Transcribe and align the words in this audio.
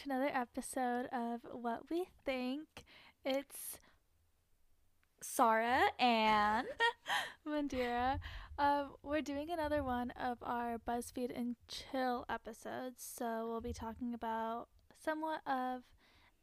to 0.00 0.10
another 0.10 0.30
episode 0.32 1.08
of 1.12 1.40
What 1.52 1.90
We 1.90 2.06
Think. 2.24 2.84
It's 3.22 3.76
Sarah 5.20 5.88
and 5.98 6.66
Mandira. 7.46 8.18
Um, 8.58 8.92
we're 9.02 9.20
doing 9.20 9.50
another 9.50 9.82
one 9.82 10.10
of 10.12 10.38
our 10.42 10.78
BuzzFeed 10.78 11.38
and 11.38 11.56
Chill 11.68 12.24
episodes, 12.30 13.02
so 13.02 13.46
we'll 13.50 13.60
be 13.60 13.74
talking 13.74 14.14
about 14.14 14.68
somewhat 15.04 15.40
of 15.46 15.82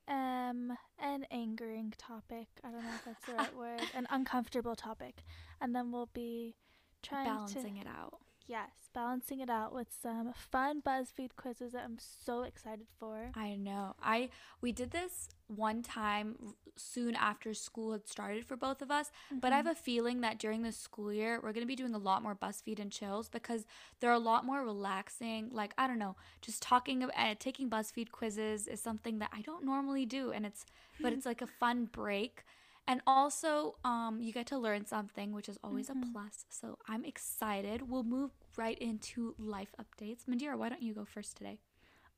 um 0.08 0.78
an 1.00 1.25
angering 1.32 1.96
topic. 1.97 2.47
I 2.64 2.69
don't 2.69 2.83
know 2.83 2.94
if 2.96 3.05
that's 3.05 3.25
the 3.25 3.33
right 3.33 3.55
word, 3.58 3.82
an 3.96 4.05
uncomfortable 4.11 4.75
topic, 4.75 5.24
and 5.60 5.75
then 5.75 5.92
we'll 5.92 6.10
be 6.14 6.54
trying 7.02 7.25
balancing 7.25 7.75
to 7.75 7.82
it 7.82 7.88
out. 7.88 8.19
Yes, 8.46 8.69
balancing 8.97 9.42
it 9.42 9.50
out 9.50 9.75
with 9.75 9.89
some 10.01 10.33
fun 10.33 10.82
BuzzFeed 10.82 11.36
quizzes 11.36 11.74
that 11.74 11.83
I'm 11.86 12.00
so 12.00 12.42
excited 12.42 12.88
for. 13.00 13.29
I 13.36 13.55
know. 13.55 13.93
I 14.01 14.29
we 14.60 14.71
did 14.71 14.89
this 14.89 15.29
one 15.46 15.83
time 15.83 16.36
soon 16.75 17.14
after 17.14 17.54
school 17.54 17.91
had 17.91 18.07
started 18.07 18.43
for 18.43 18.57
both 18.57 18.82
of 18.82 18.89
us, 18.89 19.11
mm-hmm. 19.28 19.38
but 19.38 19.54
I 19.54 19.57
have 19.57 19.68
mm-hmm. 19.68 19.74
a 19.74 19.75
feeling 19.75 20.21
that 20.21 20.39
during 20.39 20.64
the 20.64 20.71
school 20.71 21.14
year 21.14 21.36
we're 21.36 21.54
going 21.54 21.61
to 21.61 21.68
be 21.68 21.75
doing 21.75 21.93
a 21.93 22.00
lot 22.00 22.24
more 22.24 22.36
BuzzFeed 22.36 22.79
and 22.79 22.91
chills 22.91 23.29
because 23.29 23.68
they're 24.00 24.11
a 24.11 24.18
lot 24.18 24.46
more 24.46 24.64
relaxing. 24.64 25.50
Like, 25.52 25.75
I 25.77 25.86
don't 25.86 26.00
know, 26.00 26.16
just 26.41 26.64
talking 26.64 27.04
about 27.04 27.16
uh, 27.16 27.36
taking 27.38 27.69
BuzzFeed 27.69 28.10
quizzes 28.10 28.68
is 28.68 28.82
something 28.82 29.19
that 29.19 29.29
I 29.32 29.41
don't 29.41 29.64
normally 29.64 30.07
do 30.07 30.32
and 30.32 30.43
it's 30.43 30.66
but 31.00 31.14
it's 31.18 31.27
like 31.27 31.43
a 31.43 31.47
fun 31.47 31.86
break 31.86 32.45
and 32.88 33.02
also, 33.05 33.75
um, 33.83 34.19
you 34.21 34.31
get 34.31 34.47
to 34.47 34.57
learn 34.57 34.85
something, 34.85 35.33
which 35.33 35.49
is 35.49 35.57
always 35.63 35.89
mm-hmm. 35.89 36.03
a 36.03 36.11
plus. 36.13 36.45
So 36.49 36.77
I'm 36.88 37.03
excited. 37.03 37.89
We'll 37.89 38.03
move 38.03 38.31
right 38.55 38.77
into 38.79 39.35
life 39.38 39.75
updates. 39.79 40.25
Mandira, 40.29 40.57
why 40.57 40.69
don't 40.69 40.81
you 40.81 40.94
go 40.94 41.05
first 41.05 41.35
today? 41.35 41.59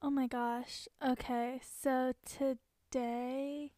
Oh 0.01 0.11
my 0.11 0.27
gosh. 0.27 0.87
Okay, 1.05 1.59
so 1.81 2.13
today, 2.23 3.73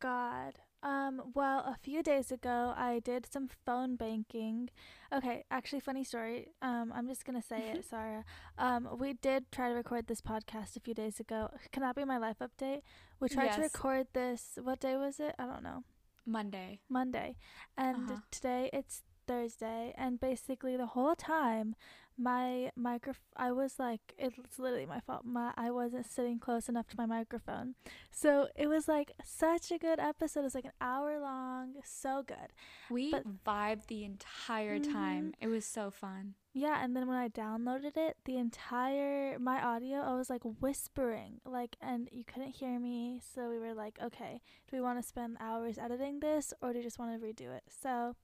God, 0.00 0.54
um, 0.84 1.22
well, 1.34 1.60
a 1.60 1.76
few 1.82 2.02
days 2.02 2.30
ago, 2.30 2.74
I 2.76 3.00
did 3.02 3.26
some 3.32 3.48
phone 3.64 3.96
banking. 3.96 4.68
Okay, 5.12 5.44
actually, 5.50 5.80
funny 5.80 6.04
story. 6.04 6.48
Um, 6.60 6.92
I'm 6.94 7.08
just 7.08 7.24
gonna 7.24 7.42
say 7.42 7.70
it, 7.70 7.84
Sarah. 7.90 8.24
Um, 8.58 8.88
we 8.98 9.14
did 9.14 9.50
try 9.50 9.70
to 9.70 9.74
record 9.74 10.06
this 10.06 10.20
podcast 10.20 10.76
a 10.76 10.80
few 10.80 10.92
days 10.92 11.18
ago. 11.18 11.48
Can 11.72 11.82
that 11.82 11.96
be 11.96 12.04
my 12.04 12.18
life 12.18 12.36
update? 12.42 12.82
We 13.18 13.30
tried 13.30 13.46
yes. 13.46 13.56
to 13.56 13.62
record 13.62 14.08
this. 14.12 14.58
What 14.62 14.80
day 14.80 14.96
was 14.96 15.18
it? 15.18 15.34
I 15.38 15.46
don't 15.46 15.62
know. 15.62 15.84
Monday. 16.26 16.80
Monday, 16.90 17.36
and 17.78 18.10
uh-huh. 18.10 18.20
today 18.30 18.68
it's 18.74 19.02
Thursday, 19.26 19.94
and 19.96 20.20
basically 20.20 20.76
the 20.76 20.86
whole 20.86 21.14
time 21.14 21.76
my 22.16 22.70
micro 22.76 23.12
I 23.36 23.52
was 23.52 23.78
like 23.78 24.14
it's 24.18 24.58
literally 24.58 24.86
my 24.86 25.00
fault. 25.00 25.24
My 25.24 25.52
I 25.56 25.70
wasn't 25.70 26.06
sitting 26.06 26.38
close 26.38 26.68
enough 26.68 26.86
to 26.88 26.96
my 26.96 27.06
microphone. 27.06 27.74
So 28.10 28.48
it 28.56 28.68
was 28.68 28.88
like 28.88 29.12
such 29.24 29.70
a 29.70 29.78
good 29.78 29.98
episode. 29.98 30.40
It 30.40 30.44
was 30.44 30.54
like 30.54 30.64
an 30.64 30.72
hour 30.80 31.18
long, 31.20 31.74
so 31.84 32.22
good. 32.26 32.52
We 32.90 33.10
but, 33.10 33.44
vibed 33.44 33.86
the 33.86 34.04
entire 34.04 34.78
time. 34.78 35.32
Mm-hmm. 35.32 35.44
It 35.44 35.48
was 35.48 35.64
so 35.64 35.90
fun. 35.90 36.34
Yeah, 36.56 36.84
and 36.84 36.94
then 36.94 37.08
when 37.08 37.16
I 37.16 37.28
downloaded 37.28 37.96
it, 37.96 38.16
the 38.24 38.36
entire 38.36 39.38
my 39.40 39.60
audio, 39.60 39.98
I 39.98 40.14
was 40.14 40.30
like 40.30 40.42
whispering, 40.60 41.40
like 41.44 41.76
and 41.80 42.08
you 42.12 42.24
couldn't 42.24 42.56
hear 42.56 42.78
me. 42.78 43.20
So 43.34 43.50
we 43.50 43.58
were 43.58 43.74
like, 43.74 43.98
okay, 44.02 44.40
do 44.70 44.76
we 44.76 44.80
want 44.80 45.00
to 45.00 45.06
spend 45.06 45.36
hours 45.40 45.78
editing 45.78 46.20
this 46.20 46.54
or 46.62 46.72
do 46.72 46.78
you 46.78 46.84
just 46.84 46.98
want 46.98 47.20
to 47.20 47.26
redo 47.26 47.54
it? 47.54 47.64
So 47.82 48.14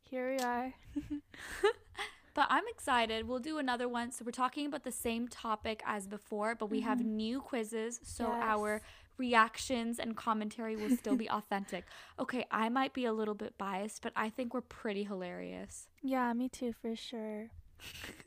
here 0.00 0.36
we 0.36 0.42
are. 0.42 0.74
But 2.36 2.48
I'm 2.50 2.64
excited. 2.68 3.26
We'll 3.26 3.38
do 3.38 3.56
another 3.56 3.88
one. 3.88 4.12
So 4.12 4.22
we're 4.22 4.30
talking 4.30 4.66
about 4.66 4.84
the 4.84 4.92
same 4.92 5.26
topic 5.26 5.82
as 5.86 6.06
before, 6.06 6.54
but 6.54 6.66
we 6.66 6.80
mm-hmm. 6.80 6.88
have 6.88 7.00
new 7.02 7.40
quizzes. 7.40 7.98
So 8.02 8.24
yes. 8.24 8.42
our 8.44 8.82
reactions 9.16 9.98
and 9.98 10.14
commentary 10.14 10.76
will 10.76 10.94
still 10.98 11.16
be 11.16 11.30
authentic. 11.38 11.86
Okay, 12.18 12.44
I 12.50 12.68
might 12.68 12.92
be 12.92 13.06
a 13.06 13.12
little 13.14 13.32
bit 13.32 13.56
biased, 13.56 14.02
but 14.02 14.12
I 14.14 14.28
think 14.28 14.52
we're 14.52 14.60
pretty 14.60 15.04
hilarious. 15.04 15.88
Yeah, 16.02 16.30
me 16.34 16.50
too, 16.50 16.74
for 16.74 16.94
sure. 16.94 17.48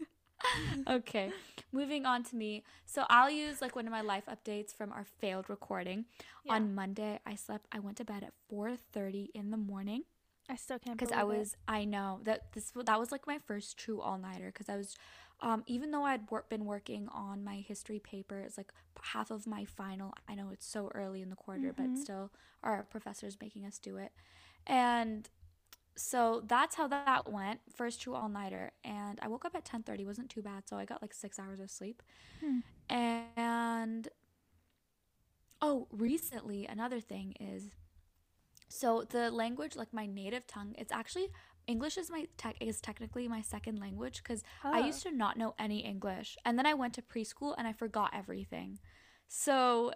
okay, 0.90 1.32
moving 1.72 2.08
on 2.08 2.24
to 2.24 2.36
me. 2.36 2.64
So 2.88 3.06
I'll 3.12 3.30
use 3.30 3.62
like 3.62 3.76
one 3.76 3.86
of 3.86 3.92
my 3.92 4.02
life 4.02 4.24
updates 4.26 4.76
from 4.76 4.92
our 4.92 5.06
failed 5.20 5.52
recording. 5.52 6.06
Yeah. 6.46 6.54
On 6.54 6.74
Monday, 6.74 7.20
I 7.28 7.36
slept. 7.36 7.68
I 7.72 7.78
went 7.78 7.98
to 7.98 8.06
bed 8.06 8.24
at 8.24 8.34
4:30 8.52 9.30
in 9.36 9.52
the 9.52 9.58
morning. 9.58 10.06
I 10.50 10.56
still 10.56 10.80
can't 10.80 10.98
believe 10.98 11.10
because 11.10 11.18
I 11.18 11.24
was 11.24 11.54
it. 11.54 11.60
I 11.68 11.86
know 11.86 12.20
that 12.24 12.52
this 12.54 12.72
that 12.84 13.00
was 13.00 13.12
like 13.12 13.28
my 13.28 13.38
first 13.46 13.78
true 13.78 14.02
all 14.02 14.18
nighter 14.18 14.48
because 14.48 14.68
I 14.68 14.76
was 14.76 14.96
um 15.42 15.64
even 15.68 15.92
though 15.92 16.04
I'd 16.04 16.30
wor- 16.30 16.46
been 16.50 16.66
working 16.66 17.08
on 17.10 17.44
my 17.44 17.58
history 17.58 18.00
paper 18.00 18.40
it's 18.40 18.58
like 18.58 18.74
half 19.02 19.32
of 19.32 19.46
my 19.46 19.66
final 19.66 20.14
I 20.28 20.36
know 20.36 20.50
it's 20.52 20.66
so 20.66 20.92
early 20.96 21.22
in 21.22 21.30
the 21.30 21.36
quarter 21.36 21.72
mm-hmm. 21.72 21.94
but 21.94 22.02
still 22.02 22.32
our 22.64 22.84
professor's 22.84 23.38
making 23.40 23.66
us 23.66 23.78
do 23.78 23.98
it 23.98 24.12
and 24.66 25.30
so 25.96 26.42
that's 26.46 26.76
how 26.76 26.88
that 26.88 27.32
went 27.32 27.60
first 27.76 28.02
true 28.02 28.16
all 28.16 28.30
nighter 28.30 28.72
and 28.84 29.20
I 29.22 29.28
woke 29.28 29.46
up 29.46 29.56
at 29.56 29.66
10:30 29.66 30.06
wasn't 30.06 30.30
too 30.30 30.42
bad 30.42 30.68
so 30.68 30.78
I 30.78 30.86
got 30.86 31.02
like 31.02 31.14
6 31.14 31.38
hours 31.38 31.60
of 31.60 31.70
sleep 31.70 32.02
hmm. 32.42 32.60
and 32.90 34.08
oh 35.62 35.88
recently 35.92 36.66
another 36.66 37.00
thing 37.00 37.36
is 37.40 37.70
so 38.70 39.06
the 39.10 39.32
language, 39.32 39.76
like 39.76 39.92
my 39.94 40.06
native 40.06 40.48
tongue, 40.48 40.76
it's 40.78 40.92
actually 40.92 41.30
English 41.68 41.98
is 41.98 42.10
my 42.10 42.28
tech 42.38 42.56
is 42.62 42.80
technically 42.82 43.28
my 43.28 43.42
second 43.42 43.80
language 43.80 44.24
because 44.24 44.44
oh. 44.64 44.72
I 44.74 44.80
used 44.86 45.04
to 45.04 45.12
not 45.12 45.38
know 45.38 45.54
any 45.60 45.80
English, 45.80 46.38
and 46.46 46.58
then 46.58 46.66
I 46.66 46.74
went 46.74 46.94
to 46.96 47.02
preschool 47.02 47.54
and 47.58 47.68
I 47.68 47.74
forgot 47.74 48.12
everything. 48.14 48.80
So 49.28 49.94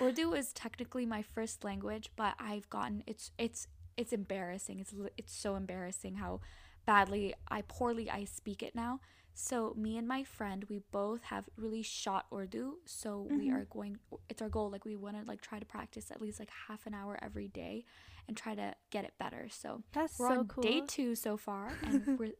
Urdu 0.00 0.34
is 0.34 0.52
technically 0.52 1.06
my 1.06 1.22
first 1.22 1.62
language, 1.62 2.10
but 2.16 2.34
I've 2.38 2.68
gotten 2.70 3.04
it's 3.06 3.30
it's 3.38 3.68
it's 3.96 4.12
embarrassing. 4.12 4.80
It's 4.80 4.94
it's 5.16 5.34
so 5.34 5.54
embarrassing 5.54 6.16
how 6.16 6.40
badly 6.86 7.34
I 7.48 7.62
poorly 7.62 8.10
I 8.10 8.24
speak 8.24 8.62
it 8.62 8.74
now. 8.74 9.00
So 9.34 9.74
me 9.78 9.96
and 9.96 10.06
my 10.06 10.24
friend, 10.24 10.66
we 10.68 10.80
both 10.90 11.22
have 11.22 11.48
really 11.56 11.82
shot 11.82 12.26
Urdu. 12.34 12.78
So 12.84 13.26
mm-hmm. 13.26 13.38
we 13.38 13.50
are 13.50 13.66
going. 13.70 13.98
It's 14.28 14.42
our 14.42 14.48
goal. 14.48 14.70
Like 14.70 14.84
we 14.84 14.96
want 14.96 15.16
to 15.20 15.26
like 15.26 15.40
try 15.40 15.58
to 15.58 15.64
practice 15.64 16.10
at 16.10 16.20
least 16.20 16.38
like 16.38 16.50
half 16.68 16.86
an 16.86 16.94
hour 16.94 17.18
every 17.22 17.48
day, 17.48 17.84
and 18.28 18.36
try 18.36 18.54
to 18.54 18.74
get 18.90 19.04
it 19.04 19.12
better. 19.18 19.48
So 19.50 19.82
that's 19.92 20.18
we're 20.18 20.28
so 20.28 20.38
on 20.40 20.48
cool. 20.48 20.62
day 20.62 20.82
two 20.86 21.14
so 21.14 21.36
far, 21.36 21.72
and 21.84 22.18
we're 22.18 22.32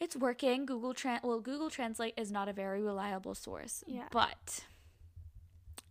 it's 0.00 0.16
working. 0.16 0.66
Google 0.66 0.94
Trans 0.94 1.22
well, 1.22 1.40
Google 1.40 1.70
Translate 1.70 2.14
is 2.16 2.30
not 2.30 2.48
a 2.48 2.52
very 2.52 2.82
reliable 2.82 3.34
source. 3.34 3.82
Yeah, 3.86 4.08
but 4.10 4.64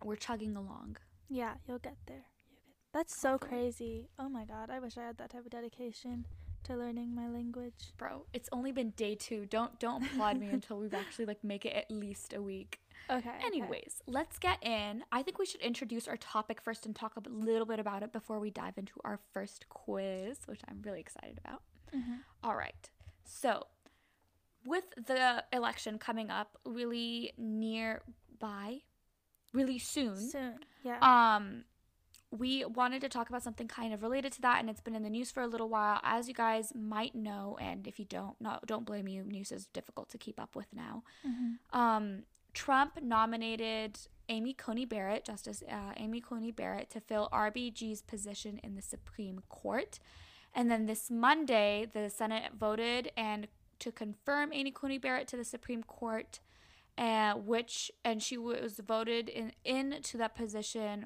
we're 0.04 0.16
chugging 0.16 0.56
along. 0.56 0.98
Yeah, 1.30 1.56
you'll 1.68 1.80
get 1.80 1.98
there. 2.06 2.26
You'll 2.50 2.64
get 2.66 2.94
that's 2.94 3.18
so 3.18 3.38
crazy. 3.38 4.10
Oh 4.18 4.30
my 4.30 4.46
god, 4.46 4.70
I 4.70 4.80
wish 4.80 4.98
I 4.98 5.04
had 5.04 5.18
that 5.18 5.32
type 5.32 5.46
of 5.46 5.52
dedication 5.52 6.26
to 6.64 6.76
learning 6.76 7.16
my 7.16 7.28
language. 7.28 7.94
Bro, 7.98 8.26
it's 8.34 8.50
only 8.52 8.72
been 8.72 8.92
day 8.92 9.16
two. 9.16 9.46
Don't 9.46 9.80
don't 9.80 10.06
applaud 10.06 10.40
me 10.40 10.48
until 10.52 10.80
we've 10.80 10.94
actually 10.94 11.26
like 11.26 11.44
make 11.44 11.66
it 11.66 11.74
at 11.74 11.92
least 11.92 12.34
a 12.34 12.42
week. 12.42 12.80
Okay. 13.10 13.30
Anyways, 13.46 14.02
okay. 14.02 14.12
let's 14.12 14.38
get 14.38 14.64
in. 14.64 15.04
I 15.12 15.24
think 15.24 15.40
we 15.40 15.46
should 15.46 15.62
introduce 15.62 16.08
our 16.08 16.18
topic 16.18 16.62
first 16.62 16.86
and 16.86 16.96
talk 16.96 17.14
a 17.16 17.30
little 17.30 17.66
bit 17.66 17.80
about 17.80 18.04
it 18.04 18.12
before 18.12 18.40
we 18.40 18.50
dive 18.50 18.78
into 18.78 18.94
our 19.04 19.20
first 19.34 19.70
quiz, 19.70 20.40
which 20.46 20.62
I'm 20.68 20.82
really 20.84 21.00
excited 21.00 21.40
about. 21.44 21.62
Mm-hmm. 21.96 22.16
All 22.44 22.56
right. 22.56 22.90
So, 23.24 23.68
with 24.66 24.84
the 25.06 25.44
election 25.54 25.98
coming 25.98 26.30
up 26.30 26.58
really 26.66 27.34
nearby, 27.38 28.80
really 29.54 29.80
soon. 29.80 30.18
Soon. 30.18 30.60
Yeah. 30.84 31.00
Um 31.02 31.64
we 32.32 32.66
wanted 32.66 33.02
to 33.02 33.10
talk 33.10 33.30
about 33.30 33.42
something 33.42 33.68
kind 33.68 33.94
of 33.94 34.04
related 34.04 34.34
to 34.34 34.42
that 34.42 34.60
and 34.60 34.70
it's 34.70 34.82
been 34.82 34.96
in 34.96 35.04
the 35.04 35.10
news 35.10 35.32
for 35.32 35.42
a 35.42 35.48
little 35.48 35.70
while 35.70 36.00
as 36.04 36.28
you 36.28 36.34
guys 36.34 36.74
might 36.76 37.16
know 37.16 37.58
and 37.62 37.88
if 37.88 38.00
you 38.00 38.06
don't 38.06 38.36
not, 38.42 38.66
don't 38.68 38.86
blame 38.86 39.08
you 39.08 39.24
news 39.24 39.52
is 39.52 39.68
difficult 39.68 40.10
to 40.10 40.18
keep 40.18 40.40
up 40.40 40.56
with 40.56 40.68
now 40.74 41.04
mm-hmm. 41.26 41.80
um, 41.80 42.24
trump 42.58 43.02
nominated 43.02 44.00
amy 44.30 44.54
coney 44.54 44.86
barrett 44.86 45.24
justice 45.24 45.64
uh, 45.70 45.94
amy 45.98 46.20
coney 46.20 46.52
barrett 46.52 46.90
to 46.90 47.00
fill 47.00 47.30
rbg's 47.32 48.02
position 48.02 48.60
in 48.64 48.76
the 48.76 48.82
supreme 48.82 49.42
court 49.48 50.00
and 50.56 50.72
then 50.72 50.86
this 50.86 51.12
monday 51.12 51.86
the 51.94 52.10
senate 52.10 52.52
voted 52.58 53.12
and 53.16 53.48
to 53.80 53.92
confirm 53.92 54.52
amy 54.54 54.72
coney 54.72 54.98
barrett 54.98 55.28
to 55.28 55.38
the 55.38 55.44
supreme 55.44 55.84
court 55.84 56.40
uh, 56.98 57.34
which 57.34 57.92
and 58.04 58.24
she 58.24 58.38
was 58.38 58.80
voted 58.86 59.30
in 59.30 59.52
into 59.64 60.18
that 60.18 60.34
position 60.34 61.06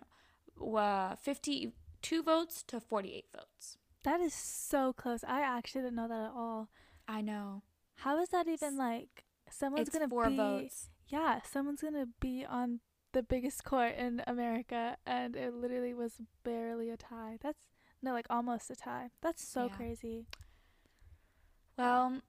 uh, 0.62 1.16
52 1.16 2.24
votes 2.24 2.64
to 2.64 2.80
48 2.80 3.26
votes. 3.36 3.78
That 4.04 4.20
is 4.20 4.34
so 4.34 4.94
close. 4.94 5.24
I 5.28 5.42
actually 5.42 5.82
didn't 5.82 5.96
know 5.96 6.08
that 6.08 6.22
at 6.22 6.32
all. 6.36 6.70
I 7.08 7.22
know. 7.22 7.64
How 7.96 8.20
is 8.20 8.30
that 8.30 8.48
even 8.48 8.78
like 8.78 9.26
someone's 9.50 9.88
it's 9.88 9.96
gonna 9.96 10.10
four 10.10 10.30
be 10.30 10.38
votes. 10.38 10.90
Yeah, 11.12 11.40
someone's 11.44 11.82
gonna 11.82 12.08
be 12.20 12.46
on 12.46 12.80
the 13.14 13.22
biggest 13.22 13.66
court 13.66 13.96
in 13.98 14.24
America 14.26 14.98
and 15.06 15.36
it 15.36 15.54
literally 15.54 15.94
was 15.94 16.22
barely 16.44 16.90
a 16.90 16.98
tie. 16.98 17.38
That's 17.42 17.68
no 18.02 18.14
like 18.14 18.28
almost 18.30 18.72
a 18.72 18.76
tie. 18.76 19.10
That's 19.22 19.46
so 19.46 19.66
yeah. 19.66 19.76
crazy. 19.76 20.26
Well, 21.78 22.22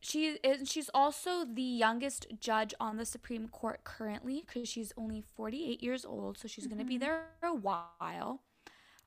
she 0.00 0.38
is 0.42 0.68
she's 0.68 0.90
also 0.92 1.44
the 1.44 1.62
youngest 1.62 2.26
judge 2.38 2.74
on 2.80 2.96
the 2.96 3.06
Supreme 3.06 3.48
Court 3.48 3.84
currently 3.84 4.44
because 4.46 4.68
she's 4.68 4.92
only 4.96 5.22
48 5.22 5.82
years 5.82 6.04
old, 6.04 6.38
so 6.38 6.48
she's 6.48 6.64
mm-hmm. 6.64 6.74
going 6.74 6.86
to 6.86 6.88
be 6.88 6.98
there 6.98 7.26
a 7.42 7.54
while. 7.54 8.42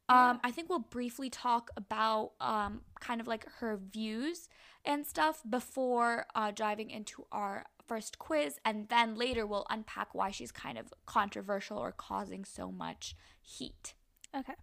Um, 0.08 0.40
I 0.44 0.52
think 0.52 0.70
we'll 0.70 0.80
briefly 0.80 1.32
talk 1.32 1.72
about 1.76 2.34
um, 2.40 2.82
kind 3.00 3.20
of 3.20 3.28
like 3.28 3.48
her 3.58 3.76
views 3.78 4.50
and 4.86 5.04
stuff 5.04 5.42
before 5.50 6.28
uh, 6.36 6.52
diving 6.52 6.92
into 6.92 7.26
our 7.32 7.66
first 7.88 8.20
quiz, 8.20 8.60
and 8.66 8.90
then 8.90 9.16
later 9.16 9.46
we'll 9.46 9.66
unpack 9.70 10.14
why 10.14 10.32
she's 10.32 10.52
kind 10.52 10.78
of 10.78 10.94
controversial 11.06 11.78
or 11.78 11.92
causing 11.92 12.46
so 12.46 12.72
much 12.72 13.16
heat. 13.42 13.94
Okay. 14.36 14.54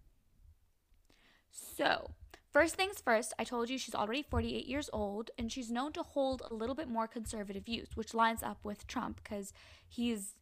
So, 1.51 2.11
first 2.51 2.75
things 2.75 3.01
first, 3.03 3.33
I 3.37 3.43
told 3.43 3.69
you 3.69 3.77
she's 3.77 3.95
already 3.95 4.23
48 4.23 4.65
years 4.65 4.89
old, 4.91 5.31
and 5.37 5.51
she's 5.51 5.71
known 5.71 5.93
to 5.93 6.03
hold 6.03 6.41
a 6.49 6.53
little 6.53 6.75
bit 6.75 6.87
more 6.87 7.07
conservative 7.07 7.65
views, 7.65 7.89
which 7.95 8.13
lines 8.13 8.43
up 8.43 8.59
with 8.63 8.87
Trump 8.87 9.21
because 9.23 9.53
he's 9.87 10.35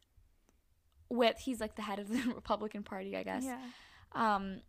with 1.09 1.39
he's 1.39 1.59
like 1.59 1.75
the 1.75 1.81
head 1.81 1.99
of 1.99 2.07
the 2.07 2.31
Republican 2.35 2.83
Party, 2.83 3.15
I 3.15 3.23
guess. 3.23 3.43
Yeah. 3.43 3.59
Um, 4.13 4.61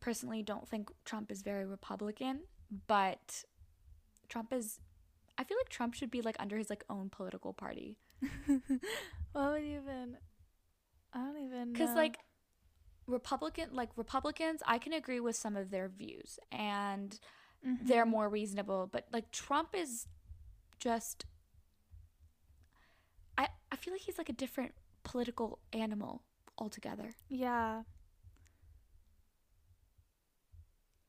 personally 0.00 0.42
don't 0.42 0.68
think 0.68 0.90
Trump 1.04 1.30
is 1.30 1.42
very 1.42 1.66
Republican, 1.66 2.40
but 2.86 3.44
Trump 4.28 4.52
is 4.52 4.80
I 5.38 5.44
feel 5.44 5.56
like 5.56 5.68
Trump 5.68 5.94
should 5.94 6.10
be 6.10 6.20
like 6.20 6.36
under 6.40 6.56
his 6.58 6.68
like 6.68 6.84
own 6.90 7.08
political 7.08 7.52
party. 7.52 7.96
what 9.32 9.52
would 9.52 9.62
even 9.62 10.16
I 11.12 11.18
don't 11.18 11.38
even 11.44 11.74
Cuz 11.74 11.90
like 11.94 12.18
Republican 13.06 13.70
like 13.72 13.90
Republicans, 13.96 14.62
I 14.66 14.78
can 14.78 14.92
agree 14.92 15.20
with 15.20 15.36
some 15.36 15.56
of 15.56 15.70
their 15.70 15.88
views 15.88 16.40
and 16.50 17.18
mm-hmm. 17.64 17.86
they're 17.86 18.04
more 18.04 18.28
reasonable, 18.28 18.88
but 18.92 19.06
like 19.12 19.30
Trump 19.30 19.74
is 19.74 20.08
just 20.80 21.24
I 23.38 23.48
I 23.70 23.76
feel 23.76 23.94
like 23.94 24.02
he's 24.02 24.18
like 24.18 24.28
a 24.28 24.34
different 24.34 24.74
political 25.04 25.60
animal 25.72 26.24
altogether. 26.58 27.14
Yeah. 27.28 27.82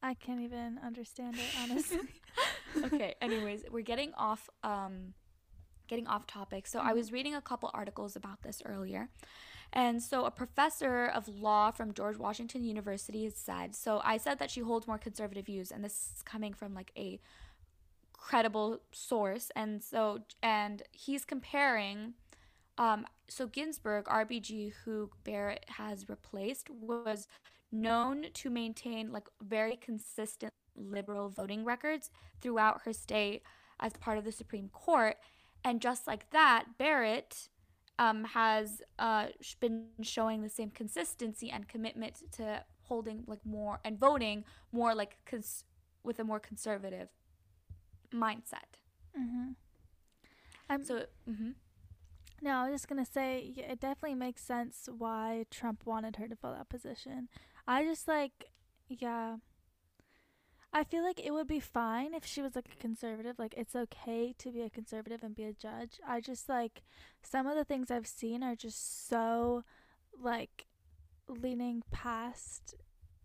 I 0.02 0.14
can't 0.14 0.40
even 0.40 0.80
understand 0.84 1.36
it 1.36 1.46
honestly. 1.62 2.00
Okay, 2.86 3.16
anyways, 3.22 3.64
we're 3.72 3.82
getting 3.82 4.14
off 4.16 4.50
um 4.64 5.14
getting 5.88 6.08
off 6.08 6.28
topic. 6.28 6.68
So 6.68 6.80
mm-hmm. 6.80 6.90
I 6.90 6.94
was 6.94 7.12
reading 7.12 7.36
a 7.36 7.42
couple 7.42 7.72
articles 7.74 8.16
about 8.16 8.44
this 8.44 8.62
earlier. 8.66 9.10
And 9.74 10.02
so 10.02 10.26
a 10.26 10.32
professor 10.32 11.08
of 11.08 11.28
law 11.28 11.72
from 11.72 11.94
George 11.94 12.18
Washington 12.18 12.64
University 12.64 13.26
has 13.26 13.36
said, 13.36 13.76
so 13.76 14.02
I 14.04 14.18
said 14.18 14.40
that 14.40 14.50
she 14.50 14.62
holds 14.62 14.88
more 14.88 14.98
conservative 14.98 15.46
views 15.46 15.72
and 15.72 15.84
this 15.84 16.12
is 16.16 16.22
coming 16.24 16.54
from 16.54 16.74
like 16.74 16.92
a 16.98 17.20
credible 18.14 18.80
source 18.92 19.50
and 19.56 19.82
so 19.82 20.20
and 20.44 20.84
he's 20.92 21.24
comparing 21.24 22.14
um 22.78 23.06
so 23.30 23.48
Ginsburg 23.48 24.06
RBG 24.06 24.74
who 24.84 25.10
Barrett 25.24 25.66
has 25.70 26.10
replaced 26.10 26.70
was 26.70 27.28
known 27.72 28.26
to 28.34 28.50
maintain 28.50 29.14
like 29.14 29.30
very 29.42 29.78
consistent 29.78 30.52
liberal 30.80 31.30
voting 31.30 31.66
records 31.66 32.10
throughout 32.42 32.82
her 32.84 32.94
stay 32.94 33.42
as 33.80 33.94
part 33.94 34.18
of 34.18 34.24
the 34.24 34.32
Supreme 34.32 34.70
Court. 34.70 35.18
And 35.64 35.82
just 35.82 36.08
like 36.08 36.30
that, 36.32 36.66
Barrett 36.78 37.50
um, 37.98 38.24
has 38.24 38.82
uh, 38.98 39.28
been 39.60 39.88
showing 40.02 40.42
the 40.42 40.50
same 40.50 40.70
consistency 40.70 41.50
and 41.50 41.68
commitment 41.68 42.24
to 42.34 42.64
holding 42.84 43.24
like 43.28 43.46
more 43.46 43.80
and 43.84 44.00
voting 44.00 44.46
more 44.72 44.96
like 44.96 45.18
cons- 45.26 45.66
with 46.04 46.20
a 46.20 46.24
more 46.24 46.40
conservative 46.40 47.10
mindset. 48.14 48.80
Mm-hmm. 49.20 49.52
Um, 50.72 50.84
so, 50.84 51.06
mm-hmm. 51.30 51.50
no, 52.42 52.52
I 52.52 52.70
was 52.70 52.82
just 52.82 52.88
gonna 52.88 53.06
say 53.06 53.54
it 53.58 53.80
definitely 53.80 54.16
makes 54.16 54.44
sense 54.44 54.88
why 54.98 55.46
Trump 55.52 55.86
wanted 55.86 56.16
her 56.18 56.28
to 56.28 56.36
fill 56.36 56.54
that 56.54 56.70
position 56.70 57.28
I 57.70 57.84
just 57.84 58.08
like, 58.08 58.46
yeah. 58.88 59.36
I 60.72 60.84
feel 60.84 61.04
like 61.04 61.20
it 61.20 61.32
would 61.34 61.48
be 61.48 61.60
fine 61.60 62.14
if 62.14 62.26
she 62.26 62.42
was 62.42 62.56
like 62.56 62.70
a 62.72 62.76
conservative. 62.82 63.40
Like, 63.40 63.56
it's 63.58 63.76
okay 63.76 64.34
to 64.38 64.52
be 64.52 64.62
a 64.62 64.70
conservative 64.70 65.24
and 65.24 65.36
be 65.36 65.44
a 65.46 65.54
judge. 65.54 66.00
I 66.08 66.22
just 66.22 66.48
like 66.48 66.84
some 67.24 67.48
of 67.48 67.56
the 67.56 67.66
things 67.66 67.90
I've 67.90 68.06
seen 68.08 68.44
are 68.44 68.56
just 68.56 69.08
so 69.10 69.64
like 70.22 70.68
leaning 71.28 71.84
past, 71.92 72.76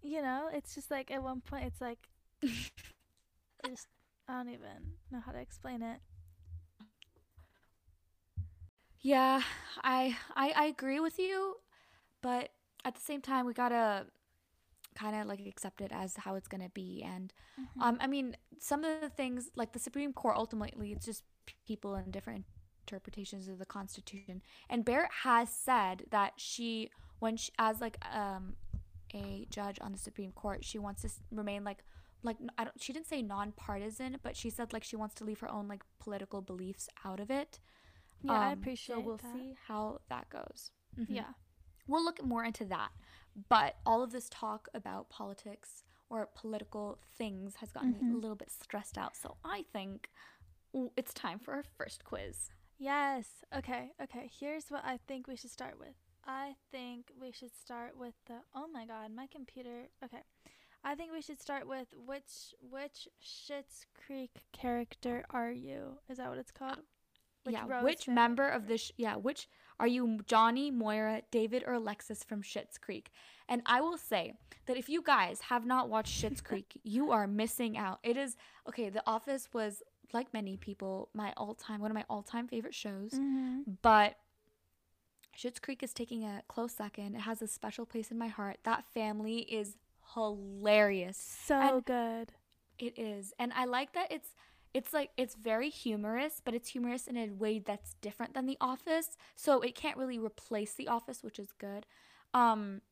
you 0.03 0.23
know? 0.23 0.51
It's 0.53 0.75
just 0.75 0.91
like 0.91 1.11
at 1.11 1.23
one 1.23 1.43
point, 1.43 1.67
it's 1.67 1.81
like, 1.81 2.09
I 2.45 3.69
just, 3.69 3.89
I 4.29 4.35
don't 4.35 4.49
even 4.49 4.95
know 5.11 5.21
how 5.25 5.33
to 5.33 5.39
explain 5.41 5.83
it. 5.83 6.01
Yeah, 9.01 9.43
I, 9.83 10.17
I 10.35 10.53
I 10.57 10.65
agree 10.67 10.99
with 11.01 11.19
you, 11.19 11.57
but 12.23 12.51
at 12.85 12.95
the 12.95 13.01
same 13.03 13.23
time 13.23 13.47
we 13.47 13.55
gotta 13.55 14.07
kind 14.95 15.17
of 15.17 15.27
like 15.27 15.41
accept 15.47 15.81
it 15.81 15.91
as 15.93 16.17
how 16.17 16.35
it's 16.35 16.49
going 16.49 16.63
to 16.63 16.71
be 16.71 17.05
and 17.05 17.33
mm-hmm. 17.61 17.83
um 17.83 17.99
i 18.01 18.07
mean 18.07 18.37
some 18.59 18.85
of 18.85 19.01
the 19.01 19.09
things 19.09 19.51
like 19.57 19.73
the 19.73 19.79
supreme 19.79 20.13
court 20.13 20.37
ultimately 20.37 20.93
it's 20.93 21.05
just 21.05 21.25
people 21.67 21.95
in 21.97 22.11
different 22.11 22.45
interpretations 22.83 23.49
of 23.49 23.59
the 23.59 23.67
constitution 23.67 24.43
and 24.69 24.85
barrett 24.85 25.11
has 25.23 25.49
said 25.51 26.05
that 26.11 26.33
she 26.37 26.91
when 27.19 27.37
she 27.37 27.51
as 27.59 27.81
like 27.81 27.99
um 28.15 28.55
a 29.15 29.47
judge 29.51 29.79
on 29.81 29.93
the 29.93 29.99
supreme 29.99 30.33
court 30.33 30.65
she 30.65 30.79
wants 30.79 31.03
to 31.03 31.09
remain 31.31 31.65
like 31.65 31.85
like 32.25 32.37
I 32.59 32.65
don't 32.65 32.83
she 32.83 32.93
didn't 32.93 33.07
say 33.07 33.23
nonpartisan 33.23 34.19
but 34.23 34.37
she 34.37 34.51
said 34.51 34.73
like 34.73 34.83
she 34.83 34.97
wants 34.97 35.15
to 35.17 35.25
leave 35.25 35.41
her 35.41 35.51
own 35.51 35.69
like 35.69 35.83
political 36.01 36.41
beliefs 36.41 36.89
out 37.05 37.21
of 37.21 37.31
it 37.31 37.61
yeah 38.23 38.33
um, 38.33 38.39
i 38.39 38.53
appreciate 38.53 38.97
so 38.97 39.01
we'll 39.01 39.19
that. 39.19 39.33
see 39.33 39.55
how 39.69 40.01
that 40.09 40.29
goes 40.31 40.71
mm-hmm. 40.99 41.13
yeah 41.13 41.33
we'll 41.87 42.03
look 42.03 42.25
more 42.25 42.45
into 42.45 42.65
that 42.65 42.89
but 43.49 43.77
all 43.85 44.03
of 44.03 44.13
this 44.13 44.29
talk 44.31 44.69
about 44.75 45.11
politics 45.11 45.85
or 46.11 46.29
political 46.35 46.99
things 47.19 47.57
has 47.57 47.73
gotten 47.73 47.95
mm-hmm. 47.95 48.09
me 48.09 48.15
a 48.15 48.19
little 48.19 48.37
bit 48.37 48.51
stressed 48.51 48.97
out. 48.99 49.17
So 49.17 49.37
I 49.45 49.65
think 49.73 50.09
it's 50.97 51.13
time 51.15 51.39
for 51.39 51.55
our 51.55 51.65
first 51.77 52.05
quiz. 52.05 52.51
Yes. 52.79 53.27
Okay. 53.57 53.91
Okay. 54.03 54.31
Here's 54.39 54.67
what 54.69 54.85
I 54.85 54.99
think 55.07 55.27
we 55.27 55.37
should 55.37 55.51
start 55.51 55.79
with. 55.79 55.95
I 56.27 56.55
think 56.71 57.11
we 57.21 57.33
should 57.33 57.55
start 57.55 57.97
with 57.99 58.15
the 58.27 58.35
Oh 58.55 58.67
my 58.73 58.87
god, 58.87 59.11
my 59.15 59.27
computer. 59.27 59.89
Okay. 60.05 60.23
I 60.83 60.95
think 60.95 61.13
we 61.13 61.23
should 61.23 61.41
start 61.41 61.67
with 61.67 61.89
which 62.07 62.55
which 62.61 63.09
Schitt's 63.23 63.87
Creek 64.07 64.45
character 64.53 65.25
are 65.31 65.51
you? 65.51 65.99
Is 66.09 66.19
that 66.19 66.29
what 66.29 66.39
it's 66.39 66.51
called? 66.51 66.79
Which 67.45 67.55
yeah, 67.55 67.83
which 67.83 68.09
member 68.09 68.49
of 68.49 68.69
the 68.69 68.79
sh- 68.79 68.93
yeah, 68.97 69.17
which 69.17 69.49
are 69.81 69.87
you 69.87 70.21
Johnny, 70.27 70.71
Moira, 70.71 71.23
David, 71.31 71.65
or 71.67 71.75
Alexis 71.75 72.23
from 72.23 72.43
Schitt's 72.43 72.79
Creek? 72.79 73.11
And 73.49 73.63
I 73.67 73.81
will 73.81 73.99
say 73.99 74.35
that 74.67 74.77
if 74.77 74.89
you 74.89 75.03
guys 75.03 75.43
have 75.43 75.67
not 75.67 75.89
watched 75.89 76.23
Schitt's 76.23 76.41
Creek, 76.43 76.81
you 76.83 77.11
are 77.11 77.27
missing 77.27 77.77
out. 77.77 77.99
It 78.03 78.17
is 78.17 78.37
okay. 78.69 78.89
The 78.89 79.03
Office 79.07 79.49
was 79.53 79.83
like 80.13 80.33
many 80.33 80.57
people 80.57 81.09
my 81.13 81.33
all-time 81.37 81.81
one 81.81 81.91
of 81.91 81.95
my 81.95 82.05
all-time 82.09 82.47
favorite 82.47 82.75
shows, 82.75 83.13
mm-hmm. 83.13 83.63
but 83.83 84.17
Schitt's 85.37 85.59
Creek 85.59 85.83
is 85.83 85.93
taking 85.93 86.25
a 86.25 86.43
close 86.49 86.73
second. 86.73 87.17
It 87.17 87.23
has 87.23 87.43
a 87.43 87.49
special 87.49 87.85
place 87.85 88.11
in 88.11 88.19
my 88.19 88.29
heart. 88.29 88.59
That 88.65 88.85
family 88.95 89.39
is 89.39 89.77
hilarious. 90.15 91.17
So 91.45 91.57
and 91.57 91.85
good. 91.85 92.33
It 92.79 92.99
is. 92.99 93.33
And 93.39 93.53
I 93.53 93.65
like 93.65 93.93
that 93.95 94.11
it's 94.11 94.31
it's 94.75 94.93
like 94.93 95.11
it's 95.17 95.37
very 95.37 95.71
humorous, 95.71 96.43
but 96.45 96.53
it's 96.53 96.71
humorous 96.71 97.07
in 97.07 97.17
a 97.17 97.29
way 97.31 97.61
that's 97.61 97.95
different 98.01 98.35
than 98.35 98.47
The 98.47 98.59
Office. 98.61 99.17
So 99.37 99.61
it 99.61 99.75
can't 99.75 99.97
really 99.97 100.19
replace 100.19 100.75
The 100.75 100.89
Office, 100.89 101.23
which 101.23 101.39
is 101.39 101.53
good. 101.53 101.87
Um 102.35 102.83